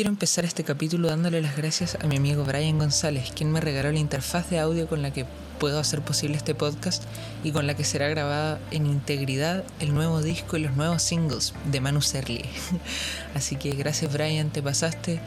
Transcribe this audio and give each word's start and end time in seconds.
quiero 0.00 0.08
empezar 0.08 0.46
este 0.46 0.64
capítulo 0.64 1.08
dándole 1.08 1.42
las 1.42 1.58
gracias 1.58 1.98
a 2.00 2.06
mi 2.06 2.16
amigo 2.16 2.42
Brian 2.42 2.78
González, 2.78 3.32
quien 3.36 3.52
me 3.52 3.60
regaló 3.60 3.92
la 3.92 3.98
interfaz 3.98 4.48
de 4.48 4.58
audio 4.58 4.88
con 4.88 5.02
la 5.02 5.12
que 5.12 5.26
puedo 5.58 5.78
hacer 5.78 6.00
posible 6.00 6.38
este 6.38 6.54
podcast 6.54 7.04
y 7.44 7.52
con 7.52 7.66
la 7.66 7.74
que 7.74 7.84
será 7.84 8.08
grabada 8.08 8.58
en 8.70 8.86
integridad 8.86 9.62
el 9.78 9.92
nuevo 9.92 10.22
disco 10.22 10.56
y 10.56 10.60
los 10.60 10.74
nuevos 10.74 11.02
singles 11.02 11.52
de 11.70 11.82
Manu 11.82 12.00
Serlie. 12.00 12.46
Así 13.34 13.56
que 13.56 13.72
gracias 13.72 14.10
Brian, 14.10 14.48
te 14.48 14.62
pasaste. 14.62 15.20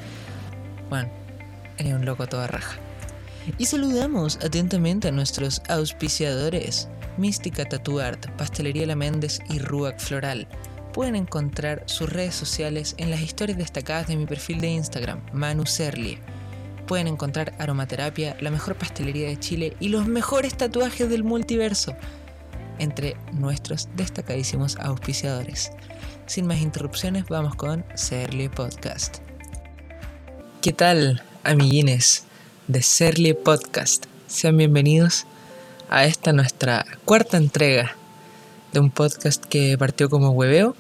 Bueno, 0.90 1.12
eres 1.78 1.94
un 1.94 2.06
loco 2.06 2.26
toda 2.26 2.48
raja. 2.48 2.80
Y 3.60 3.68
saludamos 3.68 4.38
atentamente 4.38 5.10
a 5.10 5.12
nuestros 5.12 5.62
auspiciadores: 5.70 6.88
Mística 7.20 7.64
Tattoo 7.64 8.00
Art, 8.00 8.26
Pastelería 8.38 8.88
La 8.88 8.96
Méndez 8.96 9.40
y 9.52 9.60
Ruac 9.60 10.00
Floral 10.00 10.48
pueden 10.94 11.16
encontrar 11.16 11.84
sus 11.88 12.10
redes 12.10 12.36
sociales 12.36 12.94
en 12.98 13.10
las 13.10 13.22
historias 13.22 13.58
destacadas 13.58 14.08
de 14.08 14.16
mi 14.16 14.26
perfil 14.26 14.62
de 14.62 14.70
Instagram, 14.70 15.22
Manu 15.34 15.66
Serlie. 15.66 16.20
Pueden 16.88 17.08
encontrar 17.08 17.56
aromaterapia, 17.58 18.38
la 18.40 18.52
mejor 18.52 18.76
pastelería 18.76 19.28
de 19.28 19.40
Chile 19.40 19.76
y 19.80 19.90
los 19.90 20.08
mejores 20.08 20.56
tatuajes 20.56 21.10
del 21.10 21.24
multiverso, 21.24 21.96
entre 22.78 23.18
nuestros 23.34 23.90
destacadísimos 23.96 24.78
auspiciadores. 24.78 25.72
Sin 26.28 26.46
más 26.46 26.60
interrupciones, 26.60 27.26
vamos 27.28 27.56
con 27.56 27.84
Serlie 27.96 28.50
Podcast. 28.50 29.18
¿Qué 30.62 30.74
tal, 30.74 31.24
amiguines 31.44 32.26
de 32.68 32.84
Serlie 32.84 33.34
Podcast? 33.34 34.06
Sean 34.28 34.58
bienvenidos 34.58 35.26
a 35.90 36.06
esta 36.06 36.34
nuestra 36.34 36.86
cuarta 37.04 37.38
entrega 37.38 37.96
de 38.72 38.80
un 38.80 38.90
podcast 38.90 39.44
que 39.46 39.78
partió 39.78 40.10
como 40.10 40.32
hueveo 40.32 40.76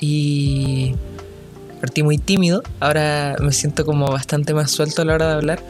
y 0.00 0.94
partí 1.80 2.02
muy 2.02 2.18
tímido. 2.18 2.62
Ahora 2.80 3.36
me 3.40 3.52
siento 3.52 3.84
como 3.84 4.06
bastante 4.06 4.54
más 4.54 4.70
suelto 4.70 5.02
a 5.02 5.04
la 5.04 5.14
hora 5.14 5.28
de 5.28 5.34
hablar. 5.34 5.62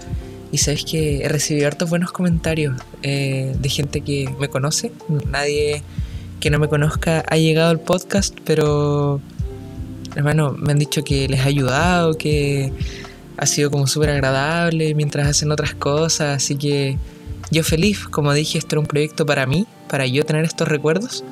Y 0.53 0.59
sabes 0.59 0.85
que 0.85 1.23
he 1.23 1.29
recibido 1.29 1.69
hartos 1.69 1.91
buenos 1.91 2.11
comentarios 2.13 2.77
eh, 3.03 3.55
de 3.59 3.69
gente 3.69 4.01
que 4.01 4.29
me 4.39 4.49
conoce. 4.49 4.93
Nadie 5.29 5.83
que 6.41 6.51
no 6.51 6.59
me 6.59 6.69
conozca 6.69 7.25
ha 7.29 7.37
llegado 7.37 7.71
al 7.71 7.81
podcast, 7.81 8.37
pero 8.45 9.21
hermano, 10.17 10.53
me 10.53 10.73
han 10.73 10.79
dicho 10.79 11.05
que 11.05 11.29
les 11.29 11.41
ha 11.41 11.45
ayudado, 11.45 12.15
que 12.15 12.73
ha 13.37 13.47
sido 13.47 13.71
como 13.71 13.87
súper 13.87 14.11
agradable 14.11 14.95
mientras 14.95 15.29
hacen 15.29 15.53
otras 15.53 15.75
cosas. 15.75 16.37
Así 16.37 16.57
que 16.57 16.97
yo 17.51 17.63
feliz, 17.63 18.07
como 18.09 18.33
dije, 18.33 18.59
esto 18.59 18.75
era 18.75 18.81
un 18.81 18.87
proyecto 18.87 19.25
para 19.27 19.47
mí, 19.47 19.67
para 19.89 20.07
yo 20.07 20.25
tener 20.25 20.45
estos 20.45 20.67
recuerdos. 20.67 21.25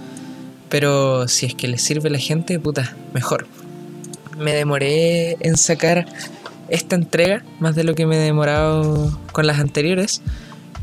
Pero 0.68 1.28
si 1.28 1.46
es 1.46 1.54
que 1.54 1.68
le 1.68 1.78
sirve 1.78 2.08
a 2.08 2.12
la 2.12 2.18
gente, 2.18 2.58
puta, 2.58 2.96
mejor. 3.14 3.46
Me 4.36 4.54
demoré 4.54 5.36
en 5.40 5.56
sacar 5.56 6.06
esta 6.68 6.96
entrega, 6.96 7.44
más 7.60 7.74
de 7.74 7.84
lo 7.84 7.94
que 7.94 8.06
me 8.06 8.16
he 8.16 8.20
demorado 8.20 9.18
con 9.32 9.46
las 9.46 9.58
anteriores, 9.58 10.22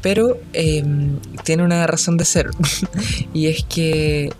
pero 0.02 0.38
em, 0.53 1.19
tiene 1.44 1.63
una 1.63 1.86
razón 1.88 2.17
de 2.17 2.25
ser. 2.25 2.50
y 3.33 3.47
es 3.47 3.63
que 3.63 4.31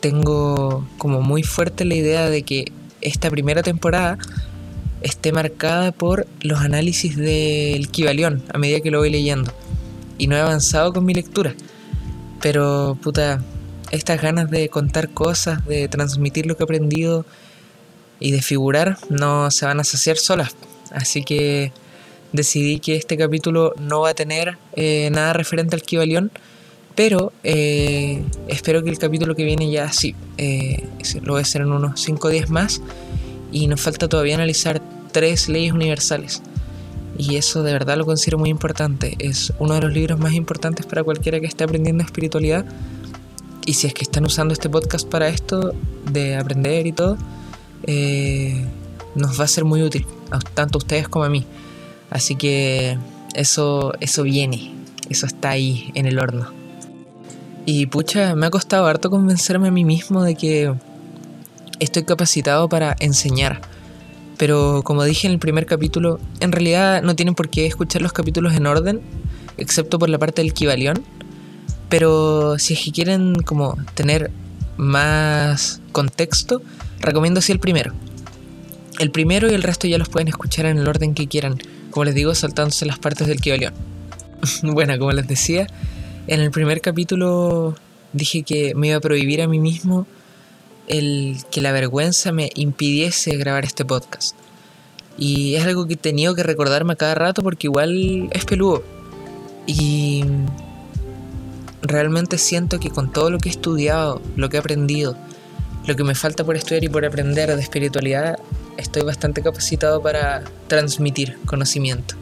tengo 0.00 0.86
como 0.98 1.20
muy 1.20 1.42
fuerte 1.42 1.84
la 1.84 1.94
idea 1.94 2.30
de 2.30 2.42
que 2.42 2.72
esta 3.00 3.30
primera 3.30 3.62
temporada 3.62 4.18
esté 5.02 5.32
marcada 5.32 5.92
por 5.92 6.26
los 6.40 6.60
análisis 6.60 7.16
del 7.16 7.88
Kibalión 7.88 8.42
a 8.52 8.58
medida 8.58 8.80
que 8.80 8.90
lo 8.90 8.98
voy 8.98 9.10
leyendo. 9.10 9.52
Y 10.18 10.26
no 10.26 10.36
he 10.36 10.40
avanzado 10.40 10.92
con 10.92 11.04
mi 11.04 11.14
lectura. 11.14 11.54
Pero, 12.40 12.98
puta, 13.00 13.40
estas 13.90 14.20
ganas 14.20 14.50
de 14.50 14.68
contar 14.68 15.08
cosas, 15.10 15.64
de 15.66 15.88
transmitir 15.88 16.46
lo 16.46 16.56
que 16.56 16.62
he 16.62 16.64
aprendido 16.64 17.24
y 18.20 18.32
de 18.32 18.42
figurar 18.42 18.98
no 19.08 19.50
se 19.50 19.66
van 19.66 19.80
a 19.80 19.84
saciar 19.84 20.16
solas. 20.16 20.54
Así 20.90 21.22
que 21.22 21.72
decidí 22.32 22.80
que 22.80 22.96
este 22.96 23.16
capítulo 23.16 23.74
no 23.78 24.00
va 24.00 24.10
a 24.10 24.14
tener 24.14 24.58
eh, 24.74 25.08
nada 25.12 25.32
referente 25.32 25.76
al 25.76 25.82
Kibalión, 25.82 26.30
pero 26.94 27.32
eh, 27.44 28.22
espero 28.48 28.82
que 28.82 28.90
el 28.90 28.98
capítulo 28.98 29.34
que 29.34 29.44
viene 29.44 29.70
ya 29.70 29.92
sí, 29.92 30.14
eh, 30.36 30.84
lo 31.22 31.34
voy 31.34 31.40
a 31.40 31.42
hacer 31.42 31.62
en 31.62 31.72
unos 31.72 32.00
5 32.00 32.28
días 32.28 32.50
más 32.50 32.82
y 33.52 33.66
nos 33.68 33.80
falta 33.80 34.08
todavía 34.08 34.34
analizar 34.34 34.82
tres 35.12 35.48
leyes 35.48 35.72
universales. 35.72 36.42
Y 37.16 37.36
eso 37.36 37.62
de 37.62 37.72
verdad 37.72 37.96
lo 37.96 38.06
considero 38.06 38.38
muy 38.38 38.50
importante. 38.50 39.16
Es 39.18 39.52
uno 39.58 39.74
de 39.74 39.80
los 39.80 39.92
libros 39.92 40.20
más 40.20 40.34
importantes 40.34 40.86
para 40.86 41.02
cualquiera 41.02 41.40
que 41.40 41.46
esté 41.46 41.64
aprendiendo 41.64 42.04
espiritualidad 42.04 42.64
y 43.68 43.74
si 43.74 43.86
es 43.86 43.92
que 43.92 44.02
están 44.02 44.24
usando 44.24 44.54
este 44.54 44.70
podcast 44.70 45.06
para 45.06 45.28
esto, 45.28 45.74
de 46.10 46.36
aprender 46.36 46.86
y 46.86 46.92
todo, 46.92 47.18
eh, 47.82 48.64
nos 49.14 49.38
va 49.38 49.44
a 49.44 49.46
ser 49.46 49.66
muy 49.66 49.82
útil, 49.82 50.06
tanto 50.54 50.78
a 50.78 50.80
ustedes 50.80 51.06
como 51.06 51.26
a 51.26 51.28
mí. 51.28 51.44
Así 52.08 52.34
que 52.34 52.96
eso, 53.34 53.92
eso 54.00 54.22
viene, 54.22 54.72
eso 55.10 55.26
está 55.26 55.50
ahí 55.50 55.90
en 55.94 56.06
el 56.06 56.18
horno. 56.18 56.50
Y 57.66 57.84
pucha, 57.84 58.34
me 58.34 58.46
ha 58.46 58.50
costado 58.50 58.86
harto 58.86 59.10
convencerme 59.10 59.68
a 59.68 59.70
mí 59.70 59.84
mismo 59.84 60.22
de 60.22 60.34
que 60.34 60.74
estoy 61.78 62.04
capacitado 62.04 62.70
para 62.70 62.96
enseñar. 63.00 63.60
Pero 64.38 64.80
como 64.82 65.04
dije 65.04 65.26
en 65.26 65.34
el 65.34 65.38
primer 65.38 65.66
capítulo, 65.66 66.20
en 66.40 66.52
realidad 66.52 67.02
no 67.02 67.14
tienen 67.14 67.34
por 67.34 67.50
qué 67.50 67.66
escuchar 67.66 68.00
los 68.00 68.14
capítulos 68.14 68.54
en 68.54 68.66
orden, 68.66 69.02
excepto 69.58 69.98
por 69.98 70.08
la 70.08 70.16
parte 70.16 70.40
del 70.40 70.54
Kibalión 70.54 71.04
pero 71.88 72.58
si 72.58 72.74
es 72.74 72.80
que 72.84 72.92
quieren 72.92 73.34
como 73.34 73.76
tener 73.94 74.30
más 74.76 75.80
contexto, 75.92 76.62
recomiendo 77.00 77.38
así 77.40 77.52
el 77.52 77.60
primero. 77.60 77.92
El 78.98 79.10
primero 79.10 79.50
y 79.50 79.54
el 79.54 79.62
resto 79.62 79.86
ya 79.86 79.98
los 79.98 80.08
pueden 80.08 80.28
escuchar 80.28 80.66
en 80.66 80.78
el 80.78 80.88
orden 80.88 81.14
que 81.14 81.28
quieran, 81.28 81.58
como 81.90 82.04
les 82.04 82.14
digo, 82.14 82.34
saltándose 82.34 82.84
las 82.86 82.98
partes 82.98 83.26
del 83.26 83.40
Kibalión. 83.40 83.74
bueno, 84.62 84.98
como 84.98 85.12
les 85.12 85.26
decía, 85.28 85.66
en 86.26 86.40
el 86.40 86.50
primer 86.50 86.80
capítulo 86.80 87.74
dije 88.12 88.42
que 88.42 88.74
me 88.74 88.88
iba 88.88 88.96
a 88.96 89.00
prohibir 89.00 89.42
a 89.42 89.48
mí 89.48 89.58
mismo 89.58 90.06
el 90.86 91.36
que 91.50 91.60
la 91.60 91.72
vergüenza 91.72 92.32
me 92.32 92.50
impidiese 92.54 93.36
grabar 93.36 93.64
este 93.64 93.84
podcast. 93.84 94.34
Y 95.18 95.56
es 95.56 95.64
algo 95.64 95.86
que 95.86 95.94
he 95.94 95.96
tenido 95.96 96.34
que 96.34 96.42
recordarme 96.42 96.92
a 96.92 96.96
cada 96.96 97.14
rato 97.14 97.42
porque 97.42 97.66
igual 97.66 98.30
es 98.32 98.44
peludo. 98.44 98.82
Y 99.66 100.24
realmente 101.82 102.38
siento 102.38 102.80
que 102.80 102.90
con 102.90 103.12
todo 103.12 103.30
lo 103.30 103.38
que 103.38 103.48
he 103.48 103.52
estudiado, 103.52 104.20
lo 104.36 104.48
que 104.48 104.56
he 104.56 104.60
aprendido, 104.60 105.16
lo 105.86 105.96
que 105.96 106.04
me 106.04 106.14
falta 106.14 106.44
por 106.44 106.56
estudiar 106.56 106.84
y 106.84 106.88
por 106.88 107.04
aprender 107.04 107.54
de 107.54 107.62
espiritualidad, 107.62 108.38
estoy 108.76 109.02
bastante 109.02 109.42
capacitado 109.42 110.02
para 110.02 110.44
transmitir 110.66 111.38
conocimiento. 111.46 112.14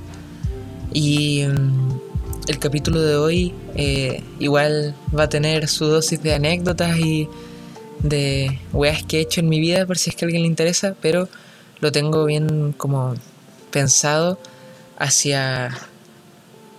Y 0.92 1.44
mm, 1.46 2.00
el 2.48 2.58
capítulo 2.58 3.00
de 3.00 3.16
hoy 3.16 3.54
eh, 3.74 4.22
igual 4.38 4.94
va 5.16 5.24
a 5.24 5.28
tener 5.28 5.68
su 5.68 5.86
dosis 5.86 6.22
de 6.22 6.34
anécdotas 6.34 6.98
y 6.98 7.28
de 8.00 8.60
weas 8.72 9.02
que 9.02 9.18
he 9.18 9.20
hecho 9.20 9.40
en 9.40 9.48
mi 9.48 9.58
vida 9.58 9.86
por 9.86 9.98
si 9.98 10.10
es 10.10 10.16
que 10.16 10.24
a 10.24 10.26
alguien 10.26 10.42
le 10.42 10.48
interesa, 10.48 10.94
pero 11.00 11.28
lo 11.80 11.92
tengo 11.92 12.24
bien 12.24 12.72
como 12.72 13.14
pensado 13.70 14.38
hacia 14.98 15.76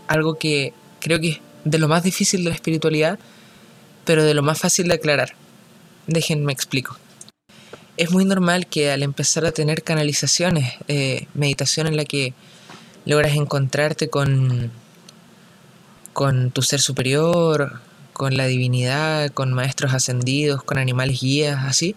algo 0.08 0.36
que 0.36 0.74
creo 1.00 1.20
que 1.20 1.42
de 1.70 1.78
lo 1.78 1.88
más 1.88 2.04
difícil 2.04 2.44
de 2.44 2.50
la 2.50 2.56
espiritualidad, 2.56 3.20
pero 4.06 4.24
de 4.24 4.34
lo 4.34 4.42
más 4.42 4.60
fácil 4.60 4.88
de 4.88 4.96
aclarar. 4.96 5.34
Déjenme 6.08 6.54
explico. 6.54 6.98
Es 7.98 8.12
muy 8.12 8.26
normal 8.26 8.68
que 8.68 8.92
al 8.92 9.04
empezar 9.04 9.46
a 9.46 9.52
tener 9.52 9.84
canalizaciones, 9.84 10.76
eh, 10.88 11.28
meditación 11.34 11.88
en 11.88 11.98
la 11.98 12.06
que 12.06 12.34
logras 13.06 13.36
encontrarte 13.36 14.10
con, 14.10 14.72
con 16.14 16.52
tu 16.52 16.62
ser 16.62 16.80
superior, 16.80 17.82
con 18.14 18.38
la 18.38 18.46
divinidad, 18.46 19.30
con 19.32 19.52
maestros 19.52 19.94
ascendidos, 19.94 20.64
con 20.64 20.78
animales 20.78 21.22
guías, 21.22 21.66
así, 21.66 21.96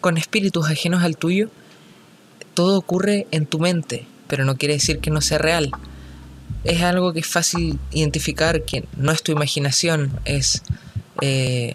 con 0.00 0.18
espíritus 0.18 0.68
ajenos 0.68 1.02
al 1.02 1.16
tuyo, 1.16 1.50
todo 2.54 2.76
ocurre 2.76 3.26
en 3.30 3.46
tu 3.46 3.58
mente, 3.58 4.06
pero 4.26 4.44
no 4.44 4.56
quiere 4.56 4.74
decir 4.74 4.98
que 4.98 5.10
no 5.10 5.20
sea 5.20 5.38
real 5.38 5.70
es 6.64 6.82
algo 6.82 7.12
que 7.12 7.20
es 7.20 7.26
fácil 7.26 7.78
identificar, 7.92 8.62
que 8.64 8.84
no 8.96 9.12
es 9.12 9.22
tu 9.22 9.32
imaginación, 9.32 10.12
es 10.24 10.62
eh, 11.20 11.74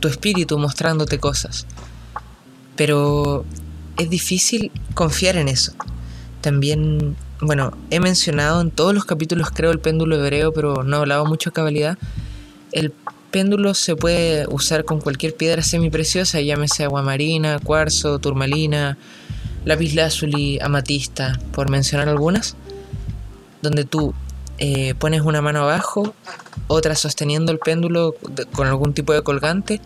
tu 0.00 0.08
espíritu 0.08 0.58
mostrándote 0.58 1.18
cosas. 1.18 1.66
Pero 2.76 3.44
es 3.98 4.08
difícil 4.08 4.70
confiar 4.94 5.36
en 5.36 5.48
eso. 5.48 5.72
También, 6.40 7.16
bueno, 7.40 7.76
he 7.90 8.00
mencionado 8.00 8.60
en 8.60 8.70
todos 8.70 8.94
los 8.94 9.04
capítulos, 9.04 9.50
creo, 9.50 9.70
el 9.70 9.78
péndulo 9.78 10.16
hebreo, 10.16 10.52
pero 10.52 10.82
no 10.82 10.96
he 10.96 11.00
hablado 11.00 11.26
mucho 11.26 11.50
de 11.50 11.54
cabalidad. 11.54 11.98
El 12.72 12.92
péndulo 13.30 13.74
se 13.74 13.94
puede 13.94 14.46
usar 14.48 14.84
con 14.84 15.00
cualquier 15.00 15.34
piedra 15.34 15.62
semipreciosa, 15.62 16.40
llámese 16.40 16.84
agua 16.84 17.02
marina, 17.02 17.58
cuarzo, 17.58 18.18
turmalina, 18.18 18.96
lapislázuli, 19.64 20.58
amatista, 20.60 21.38
por 21.52 21.70
mencionar 21.70 22.08
algunas 22.08 22.56
donde 23.62 23.84
tú 23.84 24.14
eh, 24.58 24.94
pones 24.94 25.22
una 25.22 25.40
mano 25.40 25.60
abajo, 25.60 26.14
otra 26.66 26.94
sosteniendo 26.94 27.52
el 27.52 27.58
péndulo 27.58 28.14
con 28.52 28.66
algún 28.66 28.92
tipo 28.92 29.12
de 29.12 29.22
colgante 29.22 29.80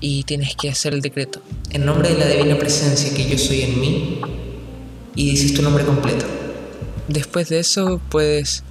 y 0.00 0.24
tienes 0.24 0.56
que 0.56 0.68
hacer 0.68 0.92
el 0.94 1.00
decreto. 1.00 1.40
En 1.70 1.84
nombre 1.84 2.08
de 2.10 2.18
la 2.18 2.26
divina 2.26 2.58
presencia 2.58 3.14
que 3.14 3.28
yo 3.28 3.38
soy 3.38 3.62
en 3.62 3.80
mí, 3.80 4.20
y 5.16 5.30
dices 5.30 5.54
tu 5.54 5.62
nombre 5.62 5.84
completo. 5.84 6.26
Después 7.08 7.48
de 7.48 7.58
eso 7.58 8.00
puedes 8.10 8.62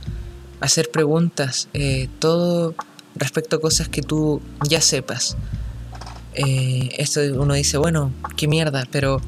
hacer 0.61 0.89
preguntas, 0.91 1.67
eh, 1.73 2.07
todo 2.19 2.75
respecto 3.15 3.57
a 3.57 3.61
cosas 3.61 3.89
que 3.89 4.01
tú 4.01 4.41
ya 4.69 4.79
sepas. 4.79 5.35
Eh, 6.35 6.89
esto 6.97 7.21
uno 7.35 7.53
dice, 7.53 7.77
bueno, 7.77 8.11
qué 8.37 8.47
mierda, 8.47 8.87
pero 8.91 9.21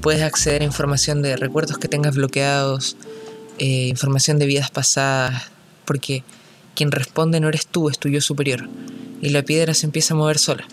puedes 0.00 0.22
acceder 0.22 0.62
a 0.62 0.64
información 0.64 1.22
de 1.22 1.36
recuerdos 1.36 1.78
que 1.78 1.88
tengas 1.88 2.16
bloqueados, 2.16 2.96
eh, 3.62 3.86
información 3.86 4.40
de 4.40 4.46
vidas 4.46 4.72
pasadas, 4.72 5.44
porque 5.84 6.24
quien 6.74 6.90
responde 6.90 7.38
no 7.38 7.48
eres 7.48 7.68
tú, 7.68 7.88
es 7.88 7.96
tu 7.96 8.08
yo 8.08 8.20
superior, 8.20 8.68
y 9.20 9.28
la 9.28 9.44
piedra 9.44 9.72
se 9.72 9.86
empieza 9.86 10.14
a 10.14 10.16
mover 10.16 10.38
sola. 10.38 10.64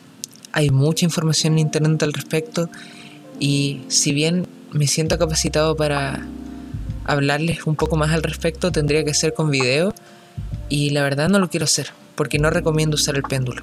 Hay 0.53 0.71
mucha 0.71 1.05
información 1.05 1.53
en 1.53 1.59
internet 1.59 2.01
al 2.01 2.13
respecto, 2.13 2.67
y 3.39 3.81
si 3.89 4.11
bien 4.11 4.47
me 4.71 4.87
siento 4.87 5.19
capacitado 5.19 5.75
para 5.75 6.25
hablarles 7.05 7.67
un 7.67 7.75
poco 7.75 7.95
más 7.95 8.09
al 8.09 8.23
respecto, 8.23 8.71
tendría 8.71 9.05
que 9.05 9.13
ser 9.13 9.35
con 9.35 9.51
video, 9.51 9.93
y 10.67 10.89
la 10.89 11.03
verdad 11.03 11.29
no 11.29 11.37
lo 11.37 11.47
quiero 11.47 11.65
hacer, 11.65 11.91
porque 12.15 12.39
no 12.39 12.49
recomiendo 12.49 12.95
usar 12.95 13.17
el 13.17 13.21
péndulo. 13.21 13.61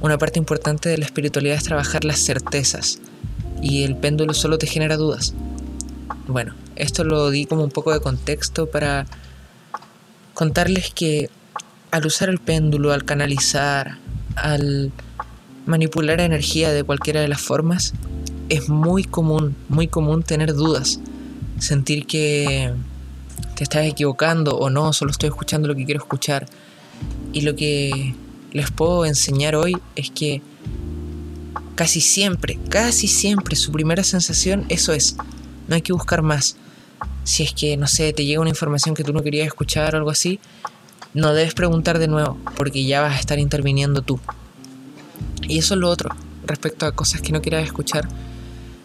Una 0.00 0.16
parte 0.16 0.38
importante 0.38 0.88
de 0.88 0.96
la 0.96 1.04
espiritualidad 1.04 1.58
es 1.58 1.64
trabajar 1.64 2.06
las 2.06 2.20
certezas 2.20 2.98
y 3.60 3.82
el 3.82 3.94
péndulo 3.94 4.32
solo 4.32 4.56
te 4.56 4.66
genera 4.66 4.96
dudas. 4.96 5.34
Bueno, 6.26 6.54
esto 6.78 7.04
lo 7.04 7.30
di 7.30 7.44
como 7.44 7.64
un 7.64 7.70
poco 7.70 7.92
de 7.92 8.00
contexto 8.00 8.70
para 8.70 9.06
contarles 10.34 10.92
que 10.94 11.28
al 11.90 12.06
usar 12.06 12.28
el 12.28 12.38
péndulo, 12.38 12.92
al 12.92 13.04
canalizar, 13.04 13.98
al 14.36 14.92
manipular 15.66 16.20
energía 16.20 16.72
de 16.72 16.84
cualquiera 16.84 17.20
de 17.20 17.28
las 17.28 17.40
formas, 17.40 17.92
es 18.48 18.68
muy 18.68 19.04
común, 19.04 19.56
muy 19.68 19.88
común 19.88 20.22
tener 20.22 20.54
dudas, 20.54 21.00
sentir 21.58 22.06
que 22.06 22.72
te 23.54 23.64
estás 23.64 23.86
equivocando 23.86 24.56
o 24.56 24.70
no, 24.70 24.92
solo 24.92 25.10
estoy 25.10 25.28
escuchando 25.28 25.68
lo 25.68 25.74
que 25.74 25.84
quiero 25.84 26.00
escuchar. 26.00 26.46
Y 27.32 27.42
lo 27.42 27.54
que 27.56 28.14
les 28.52 28.70
puedo 28.70 29.04
enseñar 29.04 29.54
hoy 29.54 29.76
es 29.96 30.10
que 30.10 30.42
casi 31.74 32.00
siempre, 32.00 32.58
casi 32.68 33.08
siempre 33.08 33.56
su 33.56 33.72
primera 33.72 34.04
sensación 34.04 34.64
eso 34.68 34.92
es. 34.92 35.16
No 35.66 35.74
hay 35.74 35.82
que 35.82 35.92
buscar 35.92 36.22
más. 36.22 36.56
Si 37.24 37.42
es 37.42 37.52
que, 37.52 37.76
no 37.76 37.86
sé, 37.86 38.12
te 38.12 38.24
llega 38.24 38.40
una 38.40 38.50
información 38.50 38.94
que 38.94 39.04
tú 39.04 39.12
no 39.12 39.22
querías 39.22 39.46
escuchar 39.46 39.94
o 39.94 39.98
algo 39.98 40.10
así, 40.10 40.40
no 41.14 41.32
debes 41.32 41.54
preguntar 41.54 41.98
de 41.98 42.08
nuevo, 42.08 42.38
porque 42.56 42.84
ya 42.84 43.00
vas 43.00 43.16
a 43.16 43.20
estar 43.20 43.38
interviniendo 43.38 44.02
tú. 44.02 44.20
Y 45.42 45.58
eso 45.58 45.74
es 45.74 45.80
lo 45.80 45.90
otro, 45.90 46.10
respecto 46.46 46.86
a 46.86 46.92
cosas 46.92 47.20
que 47.20 47.32
no 47.32 47.42
quieras 47.42 47.64
escuchar. 47.64 48.08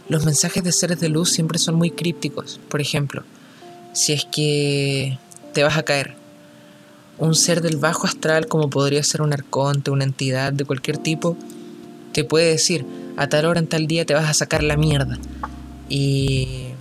Los 0.10 0.26
mensajes 0.26 0.64
de 0.64 0.72
seres 0.72 1.00
de 1.00 1.10
luz 1.10 1.32
siempre 1.32 1.58
son 1.60 1.76
muy 1.76 1.92
crípticos. 1.92 2.60
Por 2.70 2.82
ejemplo, 2.82 3.24
si 3.94 4.14
es 4.14 4.26
que 4.26 5.18
te 5.54 5.64
vas 5.64 5.78
a 5.78 5.84
caer, 5.84 6.16
un 7.18 7.36
ser 7.36 7.62
del 7.62 7.78
bajo 7.78 8.08
astral, 8.08 8.48
como 8.48 8.70
podría 8.70 9.04
ser 9.04 9.22
un 9.22 9.34
arconte, 9.34 9.92
una 9.92 10.04
entidad 10.04 10.52
de 10.52 10.66
cualquier 10.66 10.98
tipo, 10.98 11.38
te 12.12 12.24
puede 12.24 12.50
decir, 12.50 12.86
a 13.18 13.28
tal 13.28 13.46
hora 13.46 13.60
en 13.60 13.68
tal 13.68 13.88
día 13.88 14.06
te 14.06 14.14
vas 14.14 14.30
a 14.30 14.34
sacar 14.34 14.64
la 14.64 14.78
mierda. 14.78 15.18
Y 15.90 16.73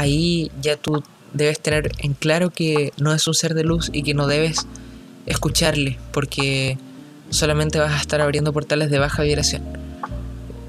ahí 0.00 0.50
ya 0.60 0.76
tú 0.76 1.02
debes 1.32 1.60
tener 1.60 1.92
en 1.98 2.14
claro 2.14 2.50
que 2.50 2.92
no 2.98 3.14
es 3.14 3.26
un 3.26 3.34
ser 3.34 3.54
de 3.54 3.64
luz 3.64 3.90
y 3.92 4.02
que 4.02 4.14
no 4.14 4.26
debes 4.26 4.66
escucharle, 5.26 5.98
porque 6.12 6.78
solamente 7.30 7.78
vas 7.78 7.92
a 7.92 8.00
estar 8.00 8.20
abriendo 8.20 8.52
portales 8.52 8.90
de 8.90 8.98
baja 8.98 9.22
vibración. 9.22 9.62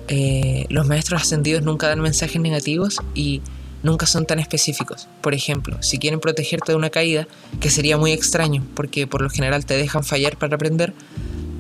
Eh, 0.08 0.66
los 0.70 0.88
maestros 0.88 1.22
ascendidos 1.22 1.64
nunca 1.64 1.88
dan 1.88 2.02
mensajes 2.02 2.40
negativos 2.42 2.98
y 3.16 3.42
nunca 3.82 4.06
son 4.06 4.26
tan 4.26 4.40
específicos. 4.40 5.08
Por 5.22 5.34
ejemplo, 5.34 5.82
si 5.82 5.98
quieren 5.98 6.20
protegerte 6.20 6.74
de 6.74 6.76
una 6.76 6.90
caída, 6.90 7.28
que 7.60 7.70
sería 7.70 7.98
muy 7.98 8.12
extraño, 8.12 8.64
porque 8.76 9.08
por 9.08 9.22
lo 9.22 9.30
general 9.30 9.66
te 9.66 9.78
dejan 9.78 10.04
fallar 10.04 10.38
para 10.38 10.56
aprender, 10.56 10.94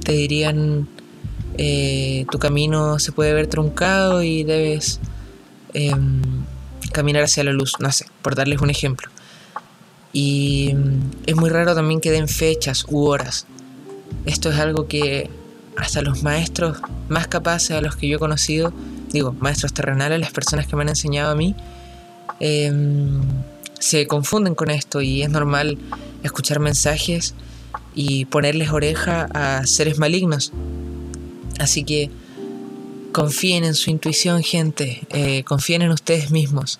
te 0.03 0.11
dirían 0.11 0.87
eh, 1.57 2.25
tu 2.31 2.39
camino 2.39 2.99
se 2.99 3.11
puede 3.11 3.33
ver 3.33 3.47
truncado 3.47 4.23
y 4.23 4.43
debes 4.43 4.99
em, 5.73 6.40
caminar 6.91 7.23
hacia 7.23 7.43
la 7.43 7.53
luz, 7.53 7.73
no 7.79 7.91
sé, 7.91 8.05
por 8.21 8.35
darles 8.35 8.61
un 8.61 8.69
ejemplo. 8.69 9.09
Y 10.13 10.73
mm, 10.75 11.11
es 11.27 11.35
muy 11.35 11.49
raro 11.49 11.73
también 11.75 12.01
que 12.01 12.11
den 12.11 12.27
fechas 12.27 12.85
u 12.89 13.05
horas. 13.05 13.47
Esto 14.25 14.49
es 14.49 14.59
algo 14.59 14.87
que 14.87 15.29
hasta 15.77 16.01
los 16.01 16.23
maestros 16.23 16.77
más 17.09 17.27
capaces 17.27 17.71
a 17.71 17.81
los 17.81 17.95
que 17.95 18.07
yo 18.07 18.17
he 18.17 18.19
conocido, 18.19 18.73
digo, 19.11 19.33
maestros 19.39 19.73
terrenales, 19.73 20.19
las 20.19 20.31
personas 20.31 20.67
que 20.67 20.75
me 20.75 20.83
han 20.83 20.89
enseñado 20.89 21.31
a 21.31 21.35
mí, 21.35 21.55
Em, 22.43 23.21
se 23.77 24.07
confunden 24.07 24.55
con 24.55 24.71
esto 24.71 24.99
y 24.99 25.21
es 25.21 25.29
normal 25.29 25.77
escuchar 26.23 26.59
mensajes 26.59 27.35
y 27.93 28.25
ponerles 28.25 28.71
oreja 28.71 29.27
a 29.31 29.67
seres 29.67 29.99
malignos. 29.99 30.51
Así 31.59 31.83
que 31.83 32.09
confíen 33.11 33.63
en 33.63 33.75
su 33.75 33.89
intuición, 33.89 34.43
gente, 34.43 35.01
eh, 35.09 35.43
confíen 35.43 35.81
en 35.81 35.91
ustedes 35.91 36.31
mismos. 36.31 36.79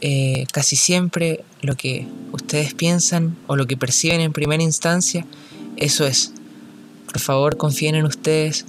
Eh, 0.00 0.46
casi 0.52 0.76
siempre 0.76 1.44
lo 1.60 1.74
que 1.74 2.06
ustedes 2.32 2.74
piensan 2.74 3.36
o 3.46 3.56
lo 3.56 3.66
que 3.66 3.76
perciben 3.76 4.20
en 4.20 4.32
primera 4.32 4.62
instancia, 4.62 5.26
eso 5.76 6.06
es. 6.06 6.32
Por 7.06 7.20
favor, 7.20 7.56
confíen 7.56 7.94
en 7.94 8.04
ustedes, 8.04 8.64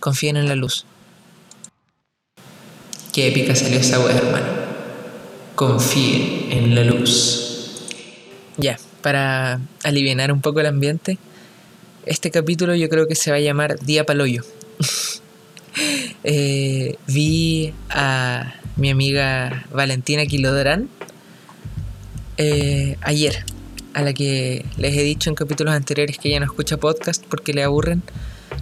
confíen 0.00 0.36
en 0.36 0.48
la 0.48 0.56
luz. 0.56 0.86
Qué 3.12 3.28
épica 3.28 3.54
salió 3.54 3.78
esa 3.78 4.00
wea, 4.00 4.16
hermano 4.16 4.64
confíe 5.54 6.48
en 6.50 6.74
la 6.74 6.84
luz. 6.84 7.70
Ya, 8.56 8.78
para 9.02 9.60
aliviar 9.82 10.32
un 10.32 10.40
poco 10.40 10.60
el 10.60 10.66
ambiente, 10.66 11.18
este 12.06 12.30
capítulo 12.30 12.74
yo 12.74 12.88
creo 12.88 13.06
que 13.06 13.14
se 13.14 13.30
va 13.30 13.36
a 13.38 13.40
llamar 13.40 13.78
Día 13.80 14.04
Paloyo. 14.04 14.42
eh, 16.24 16.96
vi 17.06 17.72
a 17.90 18.54
mi 18.76 18.90
amiga 18.90 19.66
Valentina 19.72 20.26
Quilodrán 20.26 20.88
eh, 22.36 22.96
ayer, 23.02 23.44
a 23.92 24.02
la 24.02 24.12
que 24.12 24.64
les 24.76 24.96
he 24.96 25.02
dicho 25.02 25.30
en 25.30 25.36
capítulos 25.36 25.74
anteriores 25.74 26.18
que 26.18 26.30
ella 26.30 26.40
no 26.40 26.46
escucha 26.46 26.76
podcast 26.76 27.24
porque 27.26 27.52
le 27.52 27.62
aburren, 27.62 28.02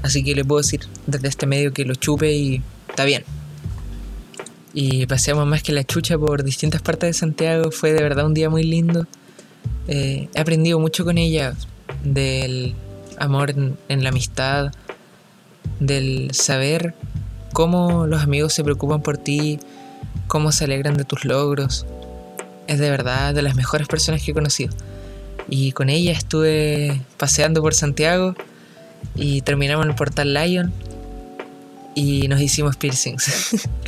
así 0.02 0.22
que 0.22 0.34
le 0.34 0.44
puedo 0.44 0.60
decir 0.60 0.80
desde 1.06 1.28
este 1.28 1.46
medio 1.46 1.72
que 1.72 1.84
lo 1.84 1.94
chupe 1.94 2.32
y 2.32 2.62
está 2.88 3.04
bien, 3.04 3.24
y 4.74 5.06
paseamos 5.06 5.46
más 5.46 5.62
que 5.62 5.72
la 5.72 5.84
chucha 5.84 6.18
por 6.18 6.42
distintas 6.44 6.80
partes 6.82 7.08
de 7.08 7.12
Santiago. 7.14 7.70
Fue 7.70 7.92
de 7.92 8.02
verdad 8.02 8.26
un 8.26 8.34
día 8.34 8.48
muy 8.48 8.62
lindo. 8.62 9.06
Eh, 9.88 10.28
he 10.34 10.40
aprendido 10.40 10.78
mucho 10.78 11.04
con 11.04 11.18
ella 11.18 11.54
del 12.04 12.74
amor 13.18 13.50
en, 13.50 14.02
la 14.02 14.08
amistad, 14.08 14.72
del 15.78 16.30
saber 16.32 16.94
cómo 17.52 18.06
los 18.06 18.22
amigos 18.22 18.52
se 18.52 18.64
preocupan 18.64 19.02
por 19.02 19.18
ti, 19.18 19.60
cómo 20.26 20.52
se 20.52 20.64
alegran 20.64 20.96
de 20.96 21.04
tus 21.04 21.24
logros. 21.24 21.86
Es 22.66 22.78
de 22.78 22.90
verdad 22.90 23.34
de 23.34 23.42
las 23.42 23.54
mejores 23.54 23.88
personas 23.88 24.22
que 24.22 24.30
he 24.30 24.34
conocido. 24.34 24.72
Y 25.48 25.72
con 25.72 25.88
ella 25.88 26.12
estuve 26.12 27.00
paseando 27.16 27.60
por 27.60 27.74
Santiago 27.74 28.34
y 29.14 29.42
terminamos 29.42 29.84
en 29.84 29.90
el 29.90 29.96
portal 29.96 30.32
Lion 30.32 30.72
y 31.94 32.28
nos 32.28 32.40
hicimos 32.40 32.76
piercings. 32.76 33.68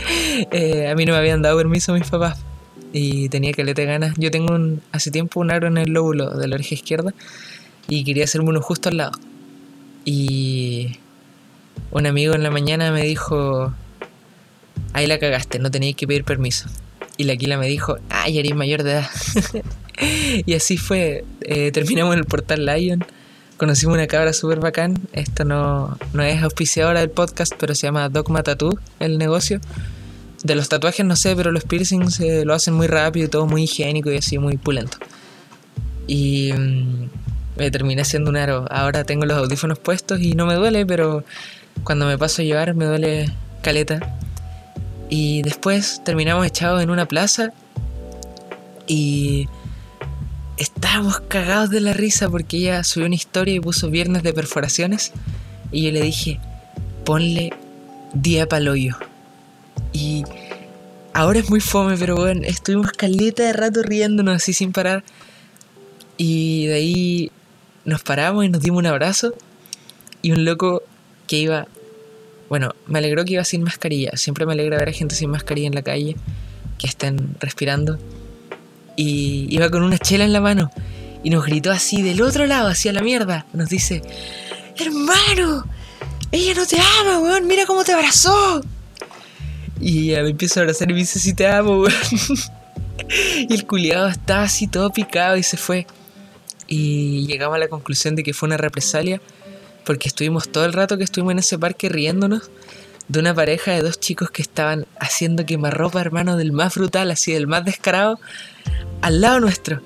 Eh, 0.51 0.89
a 0.89 0.97
mí 0.97 1.07
no 1.07 1.13
me 1.13 1.19
habían 1.19 1.43
dado 1.43 1.57
permiso 1.57 1.93
mis 1.93 2.09
papás 2.09 2.39
y 2.93 3.29
tenía 3.29 3.53
que 3.53 3.63
le 3.63 3.73
te 3.73 3.85
ganas. 3.85 4.15
Yo 4.19 4.33
tengo 4.33 4.55
un, 4.55 4.83
hace 4.91 5.13
tiempo 5.13 5.39
un 5.39 5.53
aro 5.53 5.69
en 5.69 5.79
el 5.79 5.93
lóbulo 5.93 6.31
de 6.31 6.49
la 6.49 6.57
oreja 6.57 6.75
izquierda 6.75 7.15
y 7.89 8.05
quería 8.05 8.25
hacerme 8.25 8.49
uno 8.49 8.61
justo 8.61 8.89
al 8.89 8.97
lado. 8.97 9.13
Y 10.05 10.99
un 11.91 12.07
amigo 12.07 12.35
en 12.35 12.43
la 12.43 12.51
mañana 12.51 12.91
me 12.91 13.03
dijo, 13.03 13.73
ahí 14.93 15.07
la 15.07 15.19
cagaste, 15.19 15.59
no 15.59 15.71
tenías 15.71 15.97
que 15.97 16.07
pedir 16.07 16.25
permiso. 16.25 16.69
Y 17.17 17.25
la 17.25 17.35
Aquila 17.35 17.59
me 17.59 17.69
dijo, 17.69 17.97
ay, 18.11 18.39
eres 18.39 18.55
mayor 18.55 18.83
de 18.83 18.93
edad. 18.93 19.11
y 20.47 20.55
así 20.55 20.77
fue, 20.77 21.25
eh, 21.43 21.71
terminamos 21.73 22.15
en 22.15 22.21
el 22.21 22.27
portal 22.27 22.67
Lion 22.67 23.05
conocimos 23.57 23.95
una 23.95 24.07
cabra 24.07 24.33
súper 24.33 24.61
bacán. 24.61 24.99
Esto 25.13 25.45
no, 25.45 25.97
no 26.13 26.23
es 26.23 26.43
auspiciadora 26.43 27.01
del 27.01 27.11
podcast, 27.11 27.55
pero 27.59 27.75
se 27.75 27.87
llama 27.87 28.09
Dogma 28.09 28.43
Tattoo, 28.43 28.79
el 29.01 29.19
negocio. 29.19 29.61
De 30.43 30.55
los 30.55 30.69
tatuajes 30.69 31.07
no 31.07 31.17
sé, 31.17 31.35
pero 31.35 31.53
los 31.53 31.65
piercings 31.65 32.21
lo 32.45 32.53
hacen 32.53 32.75
muy 32.75 32.87
rápido 32.87 33.27
y 33.27 33.29
todo 33.29 33.47
muy 33.47 33.63
higiénico 33.63 34.11
y 34.11 34.19
así 34.19 34.39
muy 34.39 34.59
pulento. 34.59 34.99
Y 36.07 36.53
mm, 36.53 37.09
me 37.57 37.71
terminé 37.71 38.03
haciendo 38.03 38.31
un 38.31 38.37
aro. 38.37 38.67
Ahora 38.71 39.05
tengo 39.05 39.25
los 39.25 39.39
audífonos 39.39 39.79
puestos 39.79 40.21
y 40.21 40.35
no 40.35 40.47
me 40.47 40.55
duele, 40.55 40.85
pero 40.85 41.25
cuando 41.83 42.07
me 42.07 42.17
paso 42.17 42.43
a 42.43 42.45
llevar 42.45 42.75
me 42.75 42.85
duele 42.85 43.33
caleta. 43.63 44.19
Y 45.11 45.43
después 45.43 46.03
terminamos 46.05 46.47
echados 46.47 46.83
en 46.83 46.91
una 46.91 47.07
plaza 47.07 47.53
y 48.87 49.49
estábamos 50.57 51.21
cagados 51.21 51.71
de 51.71 51.81
la 51.81 51.93
risa 51.93 52.29
porque 52.29 52.59
ella 52.59 52.85
subió 52.85 53.07
una 53.07 53.15
historia 53.15 53.55
y 53.55 53.61
puso 53.61 53.91
viernes 53.91 54.23
de 54.23 54.33
perforaciones. 54.33 55.13
Y 55.73 55.85
yo 55.85 55.93
le 55.93 56.03
dije, 56.03 56.41
ponle 57.05 57.53
día 58.13 58.49
paloyo. 58.49 58.97
Y 59.93 60.25
ahora 61.13 61.39
es 61.39 61.51
muy 61.51 61.61
fome, 61.61 61.97
pero 61.99 62.17
bueno, 62.17 62.43
estuvimos 62.45 62.93
caleta 62.93 63.45
de 63.45 63.53
rato 63.53 63.83
riéndonos 63.83 64.37
así 64.37 64.53
sin 64.53 64.73
parar. 64.73 65.05
Y 66.17 66.67
de 66.67 66.75
ahí 66.75 67.33
nos 67.85 68.03
paramos 68.03 68.45
y 68.45 68.49
nos 68.49 68.63
dimos 68.63 68.79
un 68.79 68.87
abrazo. 68.87 69.35
Y 70.23 70.33
un 70.33 70.45
loco 70.45 70.83
que 71.27 71.37
iba. 71.37 71.67
Bueno, 72.49 72.75
me 72.87 72.99
alegró 72.99 73.25
que 73.25 73.35
iba 73.35 73.45
sin 73.45 73.63
mascarilla. 73.63 74.13
Siempre 74.17 74.47
me 74.47 74.53
alegra 74.53 74.79
ver 74.79 74.89
a 74.89 74.93
gente 74.93 75.15
sin 75.15 75.31
mascarilla 75.31 75.67
en 75.67 75.75
la 75.75 75.83
calle, 75.83 76.17
que 76.79 76.87
estén 76.87 77.37
respirando. 77.41 77.99
Y 78.97 79.47
iba 79.51 79.71
con 79.71 79.83
una 79.83 79.99
chela 79.99 80.25
en 80.25 80.33
la 80.33 80.41
mano. 80.41 80.71
Y 81.23 81.31
nos 81.31 81.45
gritó 81.45 81.71
así 81.71 82.03
del 82.03 82.21
otro 82.23 82.47
lado, 82.47 82.69
hacia 82.69 82.93
la 82.93 83.03
mierda. 83.03 83.47
Nos 83.53 83.69
dice: 83.69 84.03
Hermano, 84.77 85.65
ella 86.31 86.55
no 86.55 86.67
te 86.67 86.79
ama, 87.01 87.19
weón. 87.21 87.47
Mira 87.47 87.67
cómo 87.67 87.83
te 87.83 87.93
abrazó. 87.93 88.63
Y 89.81 90.09
ya 90.09 90.23
me 90.23 90.31
empiezo 90.31 90.61
a 90.61 90.63
abrazar 90.63 90.91
y 90.91 90.95
me 90.95 91.01
dice: 91.01 91.19
Si 91.19 91.35
te 91.35 91.47
amo, 91.47 91.81
weón. 91.81 91.93
y 93.49 93.53
el 93.53 93.67
culiado 93.67 94.09
estaba 94.09 94.43
así 94.45 94.67
todo 94.67 94.91
picado 94.91 95.37
y 95.37 95.43
se 95.43 95.57
fue. 95.57 95.87
Y 96.67 97.27
llegamos 97.27 97.57
a 97.57 97.59
la 97.59 97.69
conclusión 97.69 98.17
de 98.17 98.23
que 98.23 98.33
fue 98.33 98.47
una 98.47 98.57
represalia 98.57 99.21
porque 99.85 100.09
estuvimos 100.09 100.49
todo 100.49 100.65
el 100.65 100.73
rato 100.73 100.99
que 100.99 101.05
estuvimos 101.05 101.33
en 101.33 101.39
ese 101.41 101.59
parque 101.59 101.89
riéndonos 101.89 102.51
de 103.09 103.21
una 103.21 103.35
pareja 103.35 103.73
de 103.73 103.83
dos 103.83 104.01
chicos 104.01 104.31
que 104.31 104.43
estaban 104.43 104.87
haciendo 104.99 105.45
quemarropa, 105.45 106.01
hermano, 106.01 106.37
del 106.37 106.53
más 106.53 106.75
brutal, 106.75 107.11
así 107.11 107.33
del 107.33 107.47
más 107.47 107.65
descarado, 107.65 108.19
al 109.03 109.21
lado 109.21 109.41
nuestro. 109.41 109.81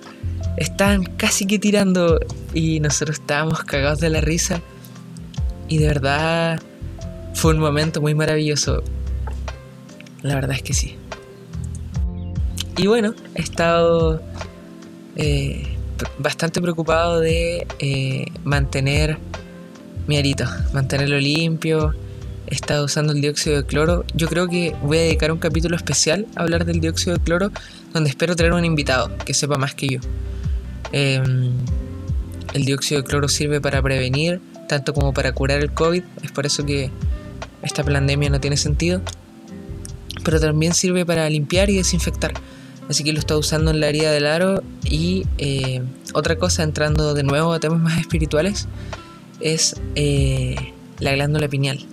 Estaban 0.56 1.04
casi 1.04 1.46
que 1.46 1.58
tirando 1.58 2.20
y 2.54 2.80
nosotros 2.80 3.18
estábamos 3.20 3.64
cagados 3.64 4.00
de 4.00 4.10
la 4.10 4.20
risa. 4.20 4.60
Y 5.68 5.78
de 5.78 5.88
verdad 5.88 6.60
fue 7.34 7.54
un 7.54 7.60
momento 7.60 8.00
muy 8.00 8.14
maravilloso. 8.14 8.82
La 10.22 10.34
verdad 10.34 10.56
es 10.56 10.62
que 10.62 10.74
sí. 10.74 10.96
Y 12.76 12.86
bueno, 12.86 13.14
he 13.34 13.42
estado 13.42 14.22
eh, 15.16 15.76
bastante 16.18 16.60
preocupado 16.60 17.18
de 17.18 17.66
eh, 17.80 18.26
mantener 18.44 19.18
mi 20.08 20.16
arito, 20.16 20.44
mantenerlo 20.72 21.18
limpio. 21.18 21.94
He 22.46 22.54
estado 22.54 22.86
usando 22.86 23.12
el 23.12 23.20
dióxido 23.20 23.56
de 23.56 23.64
cloro. 23.64 24.04
Yo 24.14 24.26
creo 24.26 24.48
que 24.48 24.74
voy 24.82 24.96
a 24.96 25.00
dedicar 25.02 25.30
un 25.30 25.38
capítulo 25.38 25.76
especial 25.76 26.26
a 26.34 26.42
hablar 26.42 26.64
del 26.64 26.80
dióxido 26.80 27.18
de 27.18 27.22
cloro, 27.22 27.52
donde 27.92 28.08
espero 28.08 28.34
tener 28.34 28.54
un 28.54 28.64
invitado 28.64 29.14
que 29.18 29.34
sepa 29.34 29.58
más 29.58 29.74
que 29.74 29.86
yo. 29.86 30.00
Em, 30.92 31.52
el 32.54 32.64
dióxido 32.64 33.02
de 33.02 33.06
cloro 33.06 33.28
sirve 33.28 33.60
para 33.60 33.82
prevenir, 33.82 34.40
tanto 34.66 34.94
como 34.94 35.12
para 35.12 35.32
curar 35.32 35.60
el 35.60 35.72
COVID. 35.72 36.02
Es 36.22 36.32
por 36.32 36.46
eso 36.46 36.64
que 36.64 36.90
esta 37.62 37.84
pandemia 37.84 38.30
no 38.30 38.40
tiene 38.40 38.56
sentido. 38.56 39.02
Pero 40.24 40.40
también 40.40 40.72
sirve 40.72 41.04
para 41.04 41.28
limpiar 41.28 41.68
y 41.68 41.76
desinfectar. 41.76 42.32
Así 42.88 43.04
que 43.04 43.12
lo 43.12 43.18
está 43.18 43.36
usando 43.36 43.70
en 43.70 43.80
la 43.80 43.88
herida 43.88 44.10
del 44.10 44.24
aro. 44.24 44.62
Y 44.84 45.26
eh, 45.36 45.82
otra 46.14 46.36
cosa, 46.36 46.62
entrando 46.62 47.12
de 47.12 47.24
nuevo 47.24 47.52
a 47.52 47.60
temas 47.60 47.80
más 47.80 48.00
espirituales, 48.00 48.68
es 49.40 49.76
eh, 49.94 50.56
la 50.98 51.12
glándula 51.12 51.48
pineal. 51.48 51.84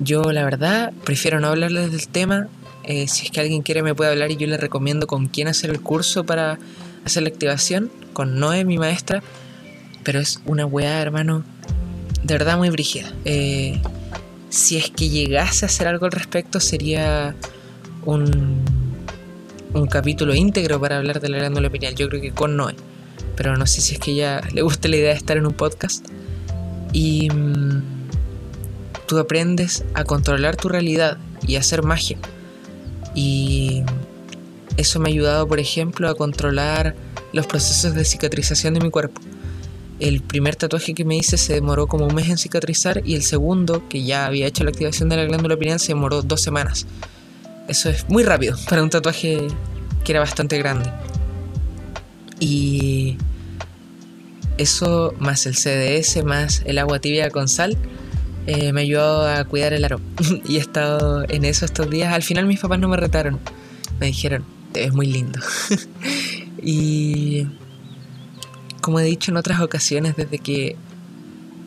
Yo 0.00 0.32
la 0.32 0.44
verdad 0.44 0.92
prefiero 1.04 1.40
no 1.40 1.48
hablarles 1.48 1.92
del 1.92 2.08
tema. 2.08 2.48
Eh, 2.84 3.06
si 3.06 3.26
es 3.26 3.30
que 3.30 3.40
alguien 3.40 3.62
quiere 3.62 3.82
me 3.82 3.94
puede 3.94 4.10
hablar 4.10 4.30
y 4.30 4.36
yo 4.36 4.46
le 4.46 4.56
recomiendo 4.56 5.06
con 5.06 5.28
quién 5.28 5.48
hacer 5.48 5.70
el 5.70 5.80
curso 5.80 6.24
para 6.24 6.58
hacer 7.04 7.22
la 7.22 7.28
activación. 7.28 7.90
Con 8.12 8.38
Noé, 8.38 8.64
mi 8.64 8.78
maestra. 8.78 9.22
Pero 10.02 10.18
es 10.18 10.40
una 10.46 10.66
weá, 10.66 11.00
hermano, 11.00 11.44
de 12.24 12.34
verdad 12.34 12.58
muy 12.58 12.70
brígida. 12.70 13.12
Eh, 13.24 13.80
si 14.48 14.76
es 14.76 14.90
que 14.90 15.08
llegase 15.08 15.64
a 15.64 15.68
hacer 15.68 15.86
algo 15.86 16.06
al 16.06 16.12
respecto 16.12 16.58
sería 16.58 17.36
un, 18.04 18.64
un 19.72 19.86
capítulo 19.86 20.34
íntegro 20.34 20.80
para 20.80 20.98
hablar 20.98 21.20
de 21.20 21.28
la 21.28 21.38
glándula 21.38 21.70
pineal. 21.70 21.94
Yo 21.94 22.08
creo 22.08 22.20
que 22.20 22.32
con 22.32 22.56
Noé. 22.56 22.74
Pero 23.36 23.56
no 23.56 23.66
sé 23.66 23.80
si 23.80 23.94
es 23.94 24.00
que 24.00 24.14
ya 24.14 24.42
le 24.52 24.62
gusta 24.62 24.88
la 24.88 24.96
idea 24.96 25.10
de 25.10 25.16
estar 25.16 25.36
en 25.36 25.46
un 25.46 25.54
podcast 25.54 26.06
y 26.92 27.30
mm, 27.30 27.82
tú 29.06 29.18
aprendes 29.18 29.84
a 29.94 30.04
controlar 30.04 30.56
tu 30.56 30.68
realidad 30.68 31.18
y 31.46 31.56
hacer 31.56 31.82
magia. 31.82 32.18
Y 33.14 33.82
eso 34.76 35.00
me 35.00 35.08
ha 35.08 35.12
ayudado, 35.12 35.46
por 35.46 35.60
ejemplo, 35.60 36.08
a 36.08 36.14
controlar 36.14 36.94
los 37.32 37.46
procesos 37.46 37.94
de 37.94 38.04
cicatrización 38.04 38.74
de 38.74 38.80
mi 38.80 38.90
cuerpo. 38.90 39.20
El 40.00 40.20
primer 40.20 40.56
tatuaje 40.56 40.94
que 40.94 41.04
me 41.04 41.16
hice 41.16 41.36
se 41.36 41.54
demoró 41.54 41.86
como 41.86 42.06
un 42.06 42.14
mes 42.14 42.28
en 42.28 42.38
cicatrizar 42.38 43.02
y 43.04 43.14
el 43.14 43.22
segundo, 43.22 43.88
que 43.88 44.02
ya 44.02 44.26
había 44.26 44.46
hecho 44.46 44.64
la 44.64 44.70
activación 44.70 45.08
de 45.08 45.16
la 45.16 45.24
glándula 45.24 45.56
pineal, 45.56 45.78
se 45.78 45.88
demoró 45.88 46.22
dos 46.22 46.40
semanas. 46.40 46.86
Eso 47.68 47.88
es 47.88 48.08
muy 48.08 48.24
rápido 48.24 48.56
para 48.68 48.82
un 48.82 48.90
tatuaje 48.90 49.46
que 50.04 50.12
era 50.12 50.20
bastante 50.20 50.58
grande. 50.58 50.90
Y 52.40 53.16
eso 54.58 55.14
más 55.18 55.46
el 55.46 55.54
CDS, 55.54 56.24
más 56.24 56.62
el 56.64 56.78
agua 56.78 56.98
tibia 56.98 57.30
con 57.30 57.48
sal, 57.48 57.76
eh, 58.46 58.72
me 58.72 58.82
ayudó 58.82 59.26
a 59.26 59.44
cuidar 59.44 59.72
el 59.72 59.84
aro. 59.84 60.00
y 60.44 60.56
he 60.56 60.60
estado 60.60 61.24
en 61.28 61.44
eso 61.44 61.64
estos 61.64 61.88
días. 61.88 62.12
Al 62.12 62.22
final 62.22 62.46
mis 62.46 62.60
papás 62.60 62.78
no 62.78 62.88
me 62.88 62.96
retaron. 62.96 63.38
Me 64.00 64.06
dijeron, 64.06 64.44
te 64.72 64.80
ves 64.80 64.92
muy 64.92 65.06
lindo. 65.06 65.40
y 66.62 67.46
como 68.80 68.98
he 68.98 69.04
dicho 69.04 69.30
en 69.30 69.36
otras 69.36 69.60
ocasiones, 69.60 70.16
desde 70.16 70.38
que 70.38 70.76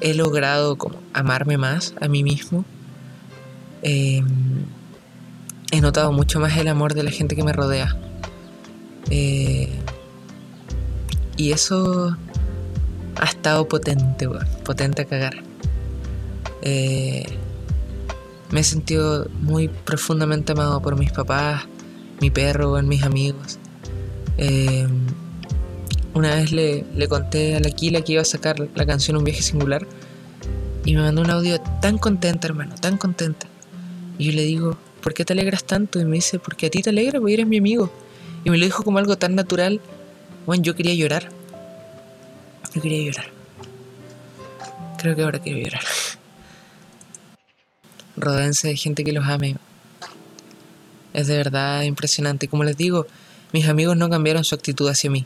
he 0.02 0.14
logrado 0.14 0.78
como 0.78 1.02
amarme 1.14 1.58
más 1.58 1.94
a 2.02 2.10
mí 2.10 2.24
mismo, 2.24 2.66
em, 3.82 4.66
he 5.72 5.80
notado 5.80 6.12
mucho 6.12 6.40
más 6.40 6.58
el 6.58 6.68
amor 6.68 6.94
de 6.94 7.04
la 7.04 7.12
gente 7.12 7.36
que 7.36 7.44
me 7.44 7.54
rodea. 7.54 7.96
Eh, 9.10 9.70
y 11.38 11.52
eso 11.52 12.18
ha 13.16 13.26
estado 13.26 13.68
potente, 13.68 14.28
Potente 14.64 15.04
a 15.04 15.06
cagar. 15.06 15.36
Eh, 16.62 17.26
me 18.52 18.62
he 18.62 18.64
sentido 18.64 19.28
muy 19.42 19.68
profundamente 19.68 20.54
amado 20.54 20.82
por 20.82 20.98
mis 20.98 21.12
papás, 21.12 21.64
mi 22.22 22.30
perro, 22.30 22.82
mis 22.82 23.04
amigos. 23.04 23.60
Eh, 24.38 24.88
una 26.14 26.36
vez 26.36 26.52
le, 26.52 26.86
le, 26.96 27.08
conté 27.08 27.56
a 27.56 27.60
la 27.60 27.70
Kila 27.70 28.02
que 28.02 28.14
iba 28.14 28.22
a 28.22 28.26
sacar 28.26 28.70
la 28.74 28.86
canción 28.86 29.18
Un 29.18 29.24
viaje 29.24 29.42
singular 29.42 29.86
y 30.86 30.94
me 30.94 31.02
mandó 31.02 31.22
un 31.22 31.32
audio 31.32 31.60
tan 31.82 31.98
contenta, 31.98 32.48
hermano, 32.48 32.76
tan 32.76 32.98
contenta. 32.98 33.48
Y 34.20 34.26
yo 34.26 34.32
le 34.34 34.44
digo, 34.44 34.78
¿por 35.02 35.16
qué 35.16 35.26
te 35.26 35.34
alegras 35.34 35.64
tanto? 35.64 36.00
Y 36.00 36.06
me 36.06 36.16
dice, 36.16 36.38
porque 36.38 36.68
a 36.68 36.70
ti 36.70 36.84
te 36.84 36.92
alegra, 36.92 37.20
porque 37.20 37.34
eres 37.34 37.48
mi 37.48 37.58
amigo. 37.58 37.92
Y 38.44 38.52
me 38.52 38.58
lo 38.60 38.66
dijo 38.66 38.84
como 38.84 39.00
algo 39.00 39.18
tan 39.18 39.34
natural. 39.34 39.82
Bueno, 40.46 40.62
yo 40.62 40.76
quería 40.76 40.94
llorar. 40.94 41.30
Yo 42.76 42.82
quería 42.82 43.06
llorar. 43.06 43.32
Creo 44.98 45.16
que 45.16 45.24
ahora 45.24 45.40
quiero 45.40 45.60
llorar. 45.60 45.84
Rodense 48.18 48.68
de 48.68 48.76
gente 48.76 49.06
que 49.06 49.14
los 49.14 49.26
ame. 49.26 49.56
Es 51.14 51.28
de 51.28 51.38
verdad 51.38 51.84
impresionante. 51.84 52.50
Como 52.50 52.66
les 52.66 52.76
digo, 52.76 53.08
mis 53.54 53.70
amigos 53.70 53.96
no 53.96 54.10
cambiaron 54.10 54.44
su 54.44 54.56
actitud 54.56 54.90
hacia 54.90 55.10
mí. 55.10 55.26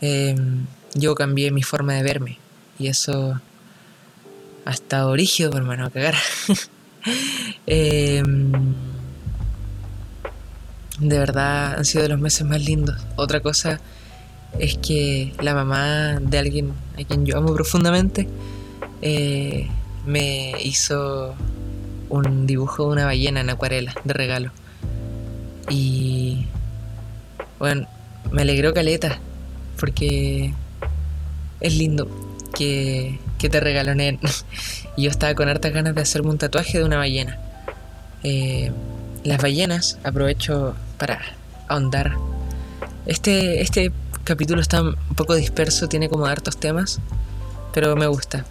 Em, 0.00 0.66
yo 0.94 1.14
cambié 1.14 1.52
mi 1.52 1.62
forma 1.62 1.94
de 1.94 2.02
verme. 2.02 2.38
Y 2.76 2.88
eso 2.88 3.40
ha 4.64 4.70
estado 4.72 5.14
rígido, 5.14 5.56
hermano, 5.56 5.86
a 5.86 5.90
cagar. 5.90 6.16
Em, 7.66 8.74
de 10.98 11.18
verdad 11.18 11.76
han 11.78 11.84
sido 11.84 12.08
los 12.08 12.18
meses 12.18 12.44
más 12.44 12.60
lindos. 12.60 13.00
Otra 13.16 13.40
cosa 13.40 13.80
es 14.58 14.78
que 14.78 15.32
la 15.40 15.54
mamá 15.54 16.18
de 16.20 16.38
alguien 16.38 16.72
a 16.98 17.04
quien 17.04 17.26
yo 17.26 17.36
amo 17.36 17.54
profundamente 17.54 18.28
eh, 19.02 19.68
me 20.06 20.54
hizo 20.62 21.34
un 22.08 22.46
dibujo 22.46 22.86
de 22.86 22.92
una 22.92 23.04
ballena 23.04 23.40
en 23.40 23.50
acuarela 23.50 23.94
de 24.04 24.12
regalo. 24.14 24.50
Y 25.68 26.46
bueno, 27.58 27.86
me 28.32 28.42
alegró 28.42 28.72
caleta 28.72 29.18
porque 29.78 30.54
es 31.60 31.76
lindo 31.76 32.08
que, 32.54 33.18
que 33.38 33.48
te 33.48 33.60
regaló 33.60 33.92
y 34.02 34.18
yo 35.02 35.10
estaba 35.10 35.34
con 35.34 35.48
hartas 35.48 35.72
ganas 35.72 35.94
de 35.94 36.02
hacerme 36.02 36.30
un 36.30 36.38
tatuaje 36.38 36.78
de 36.78 36.84
una 36.84 36.96
ballena. 36.96 37.38
Eh, 38.22 38.72
las 39.24 39.40
ballenas, 39.40 39.98
aprovecho 40.04 40.74
para 40.96 41.20
ahondar. 41.68 42.16
Este, 43.06 43.60
este 43.60 43.92
capítulo 44.28 44.60
está 44.60 44.82
un 44.82 44.94
poco 45.16 45.34
disperso, 45.34 45.88
tiene 45.88 46.10
como 46.10 46.26
hartos 46.26 46.58
temas, 46.58 47.00
pero 47.72 47.96
me 47.96 48.06
gusta. 48.08 48.44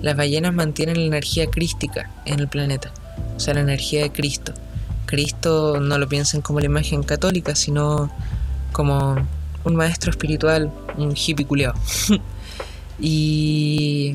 Las 0.00 0.16
ballenas 0.16 0.54
mantienen 0.54 0.96
la 0.96 1.04
energía 1.04 1.50
crística 1.50 2.10
en 2.24 2.40
el 2.40 2.48
planeta, 2.48 2.90
o 3.36 3.38
sea, 3.38 3.52
la 3.52 3.60
energía 3.60 4.00
de 4.00 4.12
Cristo. 4.12 4.54
Cristo 5.04 5.78
no 5.78 5.98
lo 5.98 6.08
piensen 6.08 6.40
como 6.40 6.58
la 6.60 6.66
imagen 6.66 7.02
católica, 7.02 7.54
sino 7.54 8.10
como 8.72 9.16
un 9.62 9.76
maestro 9.76 10.10
espiritual, 10.10 10.72
un 10.96 11.14
hippie 11.14 11.44
culeado. 11.44 11.74
y 12.98 14.14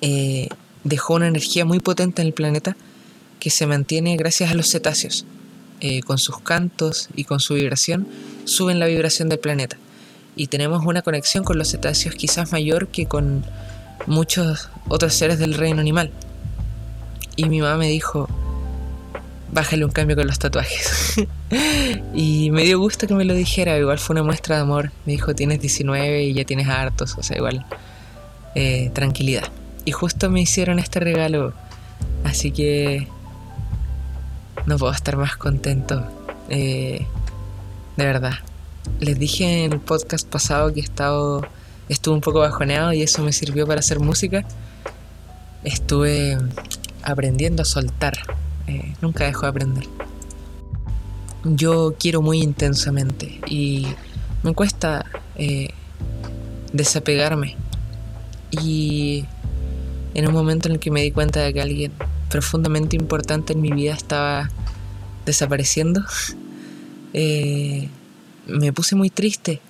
eh, 0.00 0.48
dejó 0.82 1.14
una 1.14 1.28
energía 1.28 1.64
muy 1.64 1.78
potente 1.78 2.20
en 2.20 2.26
el 2.26 2.34
planeta 2.34 2.76
que 3.38 3.50
se 3.50 3.68
mantiene 3.68 4.16
gracias 4.16 4.50
a 4.50 4.54
los 4.54 4.68
cetáceos. 4.68 5.24
Eh, 5.80 6.02
con 6.02 6.18
sus 6.18 6.38
cantos 6.40 7.08
y 7.14 7.24
con 7.24 7.40
su 7.40 7.54
vibración, 7.54 8.06
suben 8.44 8.78
la 8.78 8.86
vibración 8.86 9.28
del 9.28 9.38
planeta. 9.38 9.76
Y 10.34 10.48
tenemos 10.48 10.84
una 10.84 11.02
conexión 11.02 11.44
con 11.44 11.58
los 11.58 11.70
cetáceos 11.70 12.14
quizás 12.14 12.52
mayor 12.52 12.88
que 12.88 13.06
con 13.06 13.44
muchos 14.06 14.68
otros 14.88 15.14
seres 15.14 15.38
del 15.38 15.54
reino 15.54 15.80
animal. 15.80 16.10
Y 17.36 17.48
mi 17.48 17.60
mamá 17.60 17.76
me 17.76 17.88
dijo, 17.88 18.28
bájale 19.52 19.84
un 19.84 19.90
cambio 19.90 20.16
con 20.16 20.26
los 20.26 20.38
tatuajes. 20.38 21.16
y 22.14 22.50
me 22.50 22.64
dio 22.64 22.78
gusto 22.78 23.06
que 23.06 23.14
me 23.14 23.24
lo 23.24 23.34
dijera, 23.34 23.76
igual 23.78 23.98
fue 23.98 24.14
una 24.14 24.22
muestra 24.22 24.56
de 24.56 24.62
amor. 24.62 24.92
Me 25.04 25.12
dijo, 25.12 25.34
tienes 25.34 25.60
19 25.60 26.24
y 26.24 26.34
ya 26.34 26.44
tienes 26.44 26.68
hartos, 26.68 27.16
o 27.16 27.22
sea, 27.22 27.36
igual, 27.36 27.64
eh, 28.54 28.90
tranquilidad. 28.94 29.44
Y 29.84 29.92
justo 29.92 30.30
me 30.30 30.40
hicieron 30.40 30.78
este 30.78 31.00
regalo, 31.00 31.52
así 32.24 32.50
que 32.50 33.08
no 34.66 34.78
puedo 34.78 34.92
estar 34.92 35.16
más 35.16 35.36
contento. 35.36 36.04
Eh, 36.48 37.06
de 37.96 38.04
verdad. 38.04 38.34
Les 39.00 39.18
dije 39.18 39.64
en 39.64 39.72
el 39.72 39.80
podcast 39.80 40.28
pasado 40.28 40.72
que 40.72 40.80
he 40.80 40.82
estado, 40.82 41.42
estuve 41.88 42.14
un 42.14 42.20
poco 42.20 42.40
bajoneado 42.40 42.92
y 42.92 43.02
eso 43.02 43.22
me 43.22 43.32
sirvió 43.32 43.66
para 43.66 43.80
hacer 43.80 44.00
música. 44.00 44.44
Estuve 45.64 46.38
aprendiendo 47.02 47.62
a 47.62 47.64
soltar. 47.64 48.18
Eh, 48.66 48.94
nunca 49.00 49.24
dejo 49.24 49.42
de 49.42 49.48
aprender. 49.48 49.84
Yo 51.44 51.94
quiero 51.98 52.22
muy 52.22 52.42
intensamente 52.42 53.40
y 53.46 53.86
me 54.42 54.52
cuesta 54.52 55.06
eh, 55.36 55.70
desapegarme. 56.72 57.56
Y 58.50 59.24
en 60.14 60.26
un 60.26 60.34
momento 60.34 60.68
en 60.68 60.74
el 60.74 60.80
que 60.80 60.90
me 60.90 61.02
di 61.02 61.10
cuenta 61.10 61.40
de 61.40 61.52
que 61.52 61.60
alguien 61.60 61.92
profundamente 62.30 62.96
importante 62.96 63.52
en 63.52 63.60
mi 63.60 63.70
vida 63.70 63.92
estaba 63.92 64.50
desapareciendo, 65.26 66.02
eh, 67.12 67.88
me 68.46 68.72
puse 68.72 68.96
muy 68.96 69.10
triste, 69.10 69.60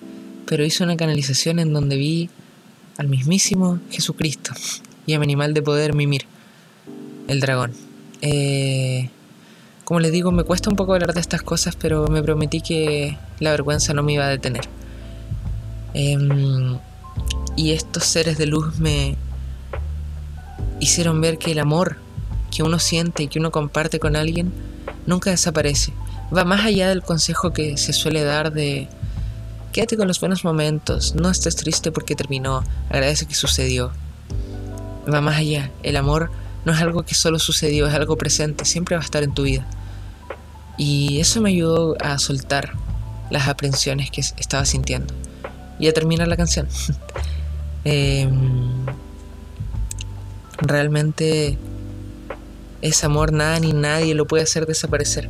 pero 0.46 0.64
hice 0.64 0.84
una 0.84 0.96
canalización 0.96 1.58
en 1.58 1.72
donde 1.72 1.96
vi 1.96 2.30
al 2.98 3.08
mismísimo 3.08 3.80
Jesucristo 3.90 4.52
y 5.06 5.14
a 5.14 5.18
mi 5.18 5.24
animal 5.24 5.54
de 5.54 5.62
poder 5.62 5.94
mimir, 5.94 6.26
el 7.26 7.40
dragón. 7.40 7.72
Eh, 8.22 9.10
como 9.84 10.00
les 10.00 10.12
digo, 10.12 10.32
me 10.32 10.44
cuesta 10.44 10.70
un 10.70 10.76
poco 10.76 10.94
hablar 10.94 11.14
de 11.14 11.20
estas 11.20 11.42
cosas, 11.42 11.76
pero 11.76 12.08
me 12.08 12.22
prometí 12.22 12.60
que 12.60 13.16
la 13.40 13.50
vergüenza 13.50 13.94
no 13.94 14.02
me 14.02 14.14
iba 14.14 14.26
a 14.26 14.28
detener. 14.28 14.64
Em, 15.94 16.78
y 17.56 17.72
estos 17.72 18.04
seres 18.04 18.36
de 18.36 18.46
luz 18.46 18.78
me 18.78 19.16
hicieron 20.80 21.20
ver 21.20 21.38
que 21.38 21.52
el 21.52 21.58
amor 21.58 21.96
que 22.54 22.62
uno 22.62 22.78
siente 22.78 23.22
y 23.22 23.28
que 23.28 23.38
uno 23.38 23.50
comparte 23.50 23.98
con 23.98 24.16
alguien 24.16 24.52
nunca 25.06 25.30
desaparece. 25.30 25.92
Va 26.36 26.44
más 26.44 26.64
allá 26.64 26.88
del 26.88 27.02
consejo 27.02 27.52
que 27.52 27.76
se 27.76 27.92
suele 27.92 28.24
dar 28.24 28.52
de 28.52 28.88
quédate 29.72 29.96
con 29.96 30.08
los 30.08 30.20
buenos 30.20 30.44
momentos, 30.44 31.14
no 31.14 31.30
estés 31.30 31.54
triste 31.56 31.92
porque 31.92 32.14
terminó, 32.14 32.64
agradece 32.88 33.26
que 33.26 33.34
sucedió. 33.34 33.92
Va 35.12 35.20
más 35.20 35.36
allá, 35.36 35.70
el 35.82 35.96
amor 35.96 36.30
no 36.64 36.72
es 36.72 36.80
algo 36.80 37.04
que 37.04 37.14
solo 37.14 37.38
sucedió, 37.38 37.86
es 37.86 37.94
algo 37.94 38.16
presente, 38.16 38.64
siempre 38.64 38.96
va 38.96 39.02
a 39.02 39.04
estar 39.04 39.22
en 39.22 39.34
tu 39.34 39.42
vida. 39.42 39.66
Y 40.78 41.20
eso 41.20 41.40
me 41.40 41.50
ayudó 41.50 41.96
a 42.00 42.18
soltar 42.18 42.72
las 43.30 43.48
aprensiones 43.48 44.10
que 44.10 44.20
estaba 44.20 44.64
sintiendo. 44.64 45.14
Y 45.78 45.88
a 45.88 45.92
terminar 45.92 46.28
la 46.28 46.36
canción. 46.36 46.68
Em, 47.88 48.84
realmente 50.58 51.56
ese 52.82 53.06
amor 53.06 53.32
nada 53.32 53.58
ni 53.60 53.72
nadie 53.72 54.14
lo 54.14 54.26
puede 54.26 54.42
hacer 54.42 54.66
desaparecer. 54.66 55.28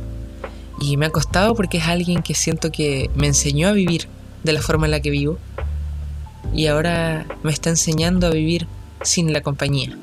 Y 0.79 0.97
me 0.97 1.07
ha 1.07 1.09
costado 1.09 1.55
porque 1.55 1.77
es 1.77 1.85
alguien 1.85 2.21
que 2.21 2.35
siento 2.35 2.71
que 2.71 3.09
me 3.15 3.27
enseñó 3.27 3.67
a 3.67 3.71
vivir 3.71 4.07
de 4.43 4.53
la 4.53 4.61
forma 4.61 4.85
en 4.85 4.91
la 4.91 4.99
que 4.99 5.09
vivo. 5.09 5.39
Y 6.53 6.67
ahora 6.67 7.25
me 7.43 7.51
está 7.51 7.69
enseñando 7.69 8.27
a 8.27 8.31
vivir 8.31 8.67
sin 9.01 9.33
la 9.33 9.41
compañía. 9.41 9.97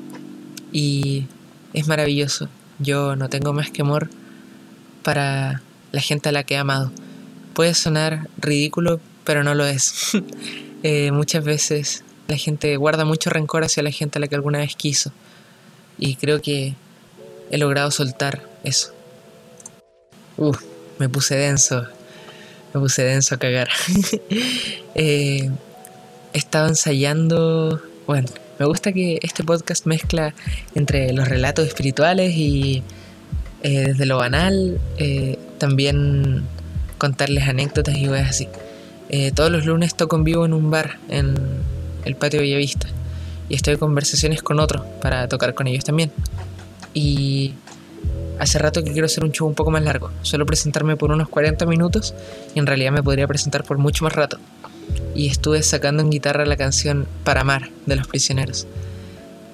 Y 0.71 1.27
es 1.73 1.87
maravilloso. 1.87 2.49
Yo 2.79 3.15
no 3.15 3.29
tengo 3.29 3.53
más 3.53 3.71
que 3.71 3.81
amor 3.81 4.09
para 5.03 5.61
la 5.91 6.01
gente 6.01 6.29
a 6.29 6.31
la 6.31 6.43
que 6.43 6.55
he 6.55 6.57
amado. 6.57 6.91
Puede 7.53 7.73
sonar 7.73 8.27
ridículo, 8.37 8.99
pero 9.23 9.43
no 9.43 9.55
lo 9.55 9.65
es. 9.65 10.11
Eh, 10.87 11.11
muchas 11.11 11.43
veces 11.43 12.03
la 12.27 12.37
gente 12.37 12.77
guarda 12.77 13.05
mucho 13.05 13.31
rencor 13.31 13.63
hacia 13.63 13.81
la 13.81 13.89
gente 13.89 14.19
a 14.19 14.21
la 14.21 14.27
que 14.27 14.35
alguna 14.35 14.59
vez 14.59 14.75
quiso. 14.75 15.11
Y 15.97 16.15
creo 16.15 16.43
que 16.43 16.75
he 17.51 17.57
logrado 17.57 17.91
soltar 17.91 18.43
eso. 18.63 18.93
Uf, 20.37 20.61
me 20.99 21.09
puse 21.09 21.35
denso. 21.35 21.85
Me 22.73 22.79
puse 22.79 23.03
denso 23.03 23.35
a 23.35 23.37
cagar. 23.37 23.69
eh, 24.95 25.49
he 26.33 26.57
ensayando. 26.57 27.81
Bueno, 28.07 28.27
me 28.59 28.65
gusta 28.65 28.91
que 28.91 29.19
este 29.21 29.43
podcast 29.43 29.85
mezcla 29.85 30.33
entre 30.75 31.11
los 31.13 31.27
relatos 31.27 31.67
espirituales 31.67 32.33
y 32.35 32.83
eh, 33.63 33.85
desde 33.87 34.05
lo 34.05 34.17
banal, 34.17 34.79
eh, 34.97 35.39
también 35.57 36.43
contarles 36.97 37.47
anécdotas 37.47 37.97
y 37.97 38.05
cosas 38.05 38.29
así. 38.29 38.47
Eh, 39.09 39.31
todos 39.31 39.51
los 39.51 39.65
lunes 39.65 39.95
toco 39.95 40.15
en 40.15 40.23
vivo 40.23 40.45
en 40.45 40.53
un 40.53 40.71
bar 40.71 40.97
en 41.09 41.35
el 42.05 42.15
patio 42.15 42.41
Bellavista 42.41 42.87
y 43.49 43.55
estoy 43.55 43.73
en 43.73 43.79
conversaciones 43.79 44.41
con 44.41 44.59
otros 44.59 44.83
para 45.01 45.27
tocar 45.27 45.53
con 45.53 45.67
ellos 45.67 45.83
también. 45.83 46.11
Y 46.95 47.53
hace 48.39 48.57
rato 48.57 48.83
que 48.83 48.91
quiero 48.91 49.05
hacer 49.05 49.23
un 49.23 49.31
show 49.31 49.47
un 49.47 49.53
poco 49.53 49.69
más 49.69 49.83
largo. 49.83 50.09
Suelo 50.23 50.45
presentarme 50.45 50.95
por 50.95 51.11
unos 51.11 51.29
40 51.29 51.65
minutos 51.65 52.15
y 52.55 52.59
en 52.59 52.65
realidad 52.65 52.91
me 52.91 53.03
podría 53.03 53.27
presentar 53.27 53.63
por 53.63 53.77
mucho 53.77 54.03
más 54.05 54.13
rato. 54.13 54.39
Y 55.13 55.27
estuve 55.27 55.61
sacando 55.61 56.01
en 56.01 56.09
guitarra 56.09 56.45
la 56.45 56.57
canción 56.57 57.05
Para 57.23 57.41
Amar 57.41 57.69
de 57.85 57.97
Los 57.97 58.07
Prisioneros. 58.07 58.65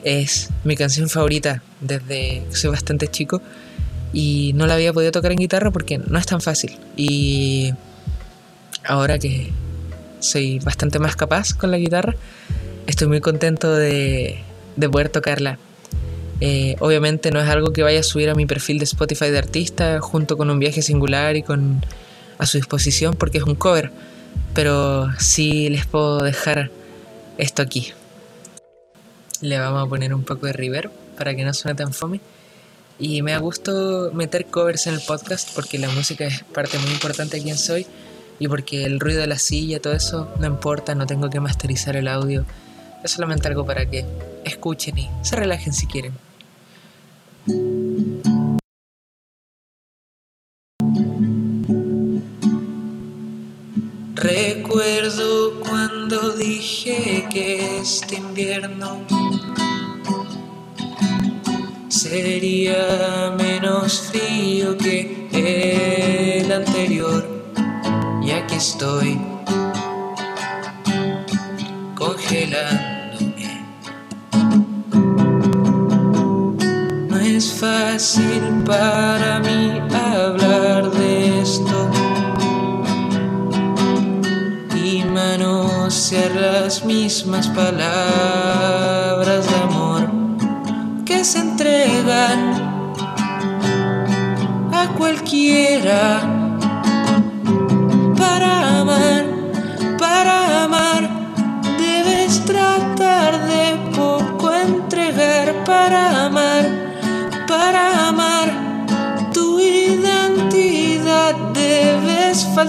Es 0.04 0.49
mi 0.63 0.75
canción 0.75 1.10
favorita 1.10 1.62
desde 1.80 2.43
que 2.49 2.56
soy 2.56 2.69
bastante 2.69 3.08
chico 3.08 3.41
y 4.13 4.51
no 4.56 4.67
la 4.67 4.75
había 4.75 4.93
podido 4.93 5.12
tocar 5.12 5.32
en 5.32 5.39
guitarra 5.39 5.71
porque 5.71 5.97
no 5.97 6.19
es 6.19 6.25
tan 6.27 6.41
fácil. 6.41 6.77
Y 6.95 7.73
ahora 8.84 9.17
que 9.17 9.51
soy 10.19 10.60
bastante 10.60 10.99
más 10.99 11.15
capaz 11.15 11.54
con 11.54 11.71
la 11.71 11.77
guitarra, 11.77 12.15
estoy 12.86 13.08
muy 13.08 13.19
contento 13.19 13.73
de, 13.73 14.43
de 14.75 14.89
poder 14.89 15.10
tocarla 15.10 15.58
eh, 16.41 16.75
obviamente 16.80 17.30
no 17.30 17.39
es 17.39 17.47
algo 17.47 17.71
que 17.71 17.84
vaya 17.84 17.99
a 17.99 18.04
subir 18.04 18.30
a 18.32 18.36
mi 18.36 18.47
perfil 18.47 18.80
de 18.80 18.86
Spotify 18.86 19.30
de 19.30 19.38
artista 19.38 20.01
junto 20.01 20.38
con 20.38 20.49
un 20.49 20.58
viaje 20.58 20.82
singular 20.82 21.36
y 21.36 21.43
con 21.43 21.86
a 22.39 22.47
su 22.47 22.58
disposición 22.58 23.13
porque 23.13 23.38
es 23.38 23.43
un 23.43 23.54
cover. 23.54 23.91
Pero 24.56 25.08
sí 25.19 25.69
les 25.69 25.86
puedo 25.86 26.17
dejar 26.17 26.71
esto 27.38 27.62
aquí. 27.62 27.93
Le 29.41 29.60
vamos 29.60 29.86
a 29.86 29.89
poner 29.89 30.13
un 30.15 30.23
poco 30.23 30.47
de 30.47 30.54
reverb 30.54 30.91
para 31.15 31.36
que 31.36 31.45
no 31.45 31.54
suene 31.54 31.75
tan 31.75 31.93
fome. 31.93 32.19
Y 32.97 33.21
me 33.21 33.34
ha 33.34 33.38
gusto 33.38 34.12
meter 34.13 34.47
covers 34.47 34.88
en 34.88 34.95
el 34.95 35.01
podcast 35.01 35.54
porque 35.54 35.77
la 35.77 35.89
música 35.89 36.25
es 36.25 36.43
parte 36.43 36.80
muy 36.80 36.91
importante 36.91 37.38
de 37.38 37.43
quién 37.43 37.58
soy 37.58 37.86
y 38.39 38.47
porque 38.47 38.84
el 38.86 38.99
ruido 38.99 39.21
de 39.21 39.27
la 39.27 39.38
silla, 39.38 39.80
todo 39.80 39.93
eso 39.93 40.27
no 40.39 40.47
importa, 40.47 40.95
no 40.95 41.06
tengo 41.06 41.30
que 41.30 41.39
masterizar 41.39 41.95
el 41.95 42.08
audio. 42.08 42.45
Es 43.04 43.12
solamente 43.12 43.47
algo 43.47 43.65
para 43.65 43.86
que 43.88 44.06
escuchen 44.43 44.97
y 44.97 45.10
se 45.21 45.36
relajen 45.36 45.73
si 45.73 45.86
quieren. 45.86 46.31
Recuerdo 54.13 55.60
cuando 55.62 56.34
dije 56.34 57.27
que 57.32 57.80
este 57.80 58.17
invierno 58.17 58.99
sería 61.89 63.34
menos 63.36 64.12
frío 64.12 64.77
que 64.77 65.27
el 66.41 66.51
anterior. 66.51 67.25
Y 68.21 68.32
aquí 68.32 68.56
estoy 68.56 69.19
congelando. 71.95 72.81
Fácil 77.91 78.63
para 78.65 79.39
mí 79.39 79.82
hablar 79.93 80.89
de 80.91 81.41
esto. 81.41 81.89
Y 84.73 85.04
manosear 85.04 86.32
las 86.32 86.86
mismas 86.86 87.47
palabras 87.49 89.45
de 89.49 89.56
amor 89.56 90.10
que 91.06 91.25
se 91.25 91.39
entregan 91.39 92.39
a 94.71 94.88
cualquiera 94.97 96.31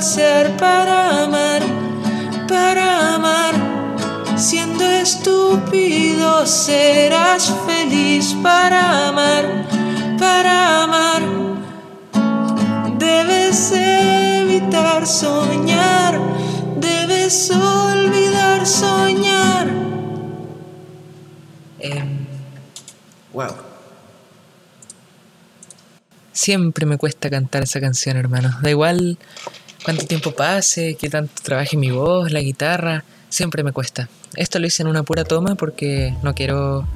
falsear 0.03 0.57
para 0.57 1.23
amar, 1.23 1.63
para 2.49 3.15
amar. 3.15 3.55
Siendo 4.37 4.85
estúpido 4.85 6.45
serás 6.45 7.55
feliz 7.67 8.35
para 8.43 9.09
amar, 9.09 9.45
para 10.19 10.83
amar. 10.83 11.23
Debes 12.99 13.73
evitar 13.75 15.07
soñar, 15.07 16.19
debes 16.81 17.51
olvidar 17.53 18.67
soñar. 18.67 19.69
wow. 23.33 23.47
Em, 23.47 23.63
Siempre 26.33 26.87
me 26.87 26.99
cuesta 26.99 27.31
cantar 27.31 27.63
esa 27.63 27.81
canción, 27.81 28.17
hermano. 28.17 28.51
Da 28.63 28.71
igual 28.71 29.17
cuánto 29.83 30.07
tiempo 30.07 30.33
pase, 30.33 30.97
qué 30.99 31.09
tanto 31.11 31.33
trabaje 31.43 31.77
mi 31.77 31.91
voz, 31.91 32.31
la 32.33 32.41
guitarra, 32.41 33.05
siempre 33.29 33.63
me 33.63 33.73
cuesta. 33.73 34.09
Esto 34.37 34.59
lo 34.59 34.67
hice 34.67 34.83
en 34.83 34.89
una 34.89 35.03
pura 35.03 35.25
toma 35.25 35.55
porque 35.55 36.15
no 36.23 36.35
quiero 36.35 36.87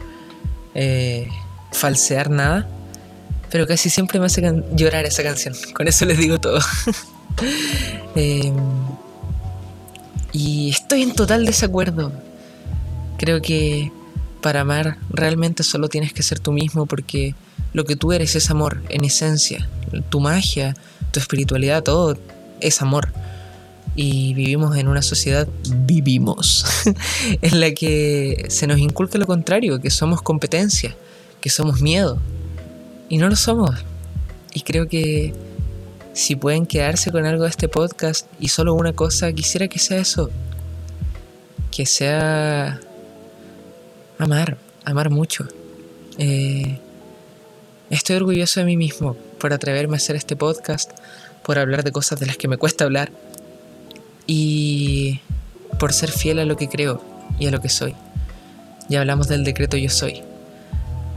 eh, 0.75 1.29
falsear 1.73 2.31
nada, 2.31 2.69
pero 3.51 3.67
casi 3.67 3.91
siempre 3.91 4.19
me 4.19 4.27
hace 4.27 4.43
llorar 4.75 5.05
esa 5.05 5.23
canción. 5.23 5.55
Con 5.75 5.89
eso 5.89 6.05
les 6.05 6.19
digo 6.19 6.39
todo. 6.39 6.61
Em, 8.15 8.55
y 10.33 10.71
estoy 10.71 11.03
en 11.03 11.15
total 11.15 11.45
desacuerdo. 11.45 12.11
Creo 13.19 13.43
que 13.43 13.93
para 14.41 14.63
amar 14.63 14.97
realmente 15.11 15.63
solo 15.63 15.89
tienes 15.89 16.15
que 16.15 16.23
ser 16.23 16.39
tú 16.39 16.53
mismo 16.53 16.87
porque 16.87 17.35
lo 17.75 17.85
que 17.85 17.95
tú 17.95 18.13
eres 18.13 18.37
es 18.37 18.51
amor, 18.51 18.83
en 18.89 19.05
esencia. 19.05 19.69
Tu 20.09 20.19
magia, 20.19 20.75
tu 21.11 21.21
espiritualidad, 21.21 21.83
todo 21.83 22.17
es 22.61 22.83
amor. 22.83 23.09
Y 23.95 24.35
vivimos 24.35 24.77
en 24.77 24.89
una 24.89 25.01
sociedad, 25.01 25.49
vivimos, 25.87 26.67
en 27.43 27.61
la 27.61 27.73
que 27.73 28.47
se 28.49 28.67
nos 28.67 28.79
inculca 28.79 29.17
lo 29.19 29.27
contrario, 29.27 29.81
que 29.81 29.91
somos 29.91 30.21
competencia, 30.21 30.95
que 31.41 31.49
somos 31.49 31.81
miedo. 31.81 32.19
Y 33.09 33.19
no 33.19 33.29
lo 33.29 33.37
somos. 33.37 33.71
Y 34.53 34.61
creo 34.61 34.89
que 34.89 35.33
si 36.13 36.37
pueden 36.37 36.67
quedarse 36.67 37.11
con 37.11 37.25
algo 37.25 37.45
de 37.45 37.51
este 37.51 37.69
podcast 37.69 38.27
y 38.39 38.49
solo 38.49 38.75
una 38.75 38.93
cosa, 38.93 39.33
quisiera 39.33 39.69
que 39.69 39.79
sea 39.79 39.99
eso. 39.99 40.31
Que 41.71 41.87
sea 41.87 42.81
amar, 44.19 44.59
amar 44.85 45.11
mucho. 45.11 45.47
Eh, 46.19 46.81
Estoy 47.89 48.17
orgulloso 48.17 48.59
de 48.59 48.67
mí 48.67 48.77
mismo 48.77 49.15
por 49.39 49.53
atreverme 49.53 49.95
a 49.95 49.99
hacer 49.99 50.17
este 50.17 50.35
podcast, 50.35 50.91
por 51.47 51.61
hablar 51.61 51.85
de 51.85 51.93
cosas 51.93 52.19
de 52.19 52.27
las 52.27 52.37
que 52.37 52.49
me 52.49 52.57
cuesta 52.57 52.85
hablar 52.85 53.13
y 54.27 55.21
por 55.79 55.93
ser 55.93 56.11
fiel 56.11 56.41
a 56.41 56.45
lo 56.45 56.57
que 56.57 56.69
creo 56.69 57.01
y 57.39 57.47
a 57.47 57.53
lo 57.53 57.61
que 57.61 57.69
soy. 57.69 57.95
Ya 58.89 58.99
hablamos 58.99 59.29
del 59.29 59.45
decreto 59.45 59.77
yo 59.77 59.89
soy. 59.89 60.23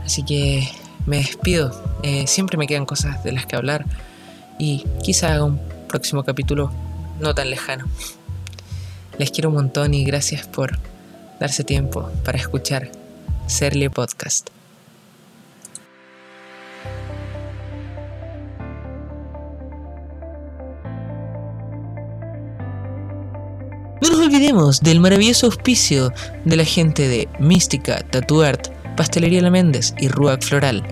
Así 0.04 0.24
que 0.24 0.68
me 1.04 1.16
despido. 1.16 1.72
Eh, 2.04 2.28
siempre 2.28 2.56
me 2.56 2.68
quedan 2.68 2.86
cosas 2.86 3.24
de 3.24 3.32
las 3.32 3.44
que 3.44 3.56
hablar 3.56 3.84
y 4.56 4.84
quizá 5.02 5.32
haga 5.32 5.42
un 5.42 5.60
próximo 5.88 6.22
capítulo 6.22 6.72
no 7.18 7.34
tan 7.34 7.50
lejano. 7.50 7.86
Les 9.18 9.32
quiero 9.32 9.48
un 9.48 9.56
montón 9.56 9.94
y 9.94 10.04
gracias 10.04 10.46
por 10.46 10.78
darse 11.40 11.64
tiempo 11.64 12.08
para 12.24 12.38
escuchar 12.38 12.92
Serle 13.48 13.90
Podcast. 13.90 14.50
No 24.00 24.08
nos 24.08 24.20
olvidemos 24.20 24.80
del 24.80 24.98
maravilloso 24.98 25.46
auspicio 25.46 26.12
de 26.46 26.56
la 26.56 26.64
gente 26.64 27.06
de 27.06 27.28
Mística, 27.38 27.98
Tatuart, 27.98 28.68
Pastelería 28.96 29.42
La 29.42 29.50
Méndez 29.50 29.94
y 29.98 30.08
Ruac 30.08 30.42
Floral. 30.42 30.82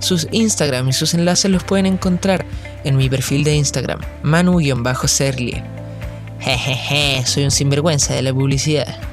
Sus 0.00 0.28
Instagram 0.32 0.88
y 0.88 0.92
sus 0.92 1.14
enlaces 1.14 1.50
los 1.50 1.64
pueden 1.64 1.86
encontrar 1.86 2.44
en 2.84 2.96
mi 2.96 3.08
perfil 3.08 3.42
de 3.44 3.54
Instagram, 3.54 4.00
manu-serlie. 4.22 5.62
Jejeje, 6.40 7.26
soy 7.26 7.44
un 7.44 7.50
sinvergüenza 7.50 8.14
de 8.14 8.22
la 8.22 8.34
publicidad. 8.34 9.07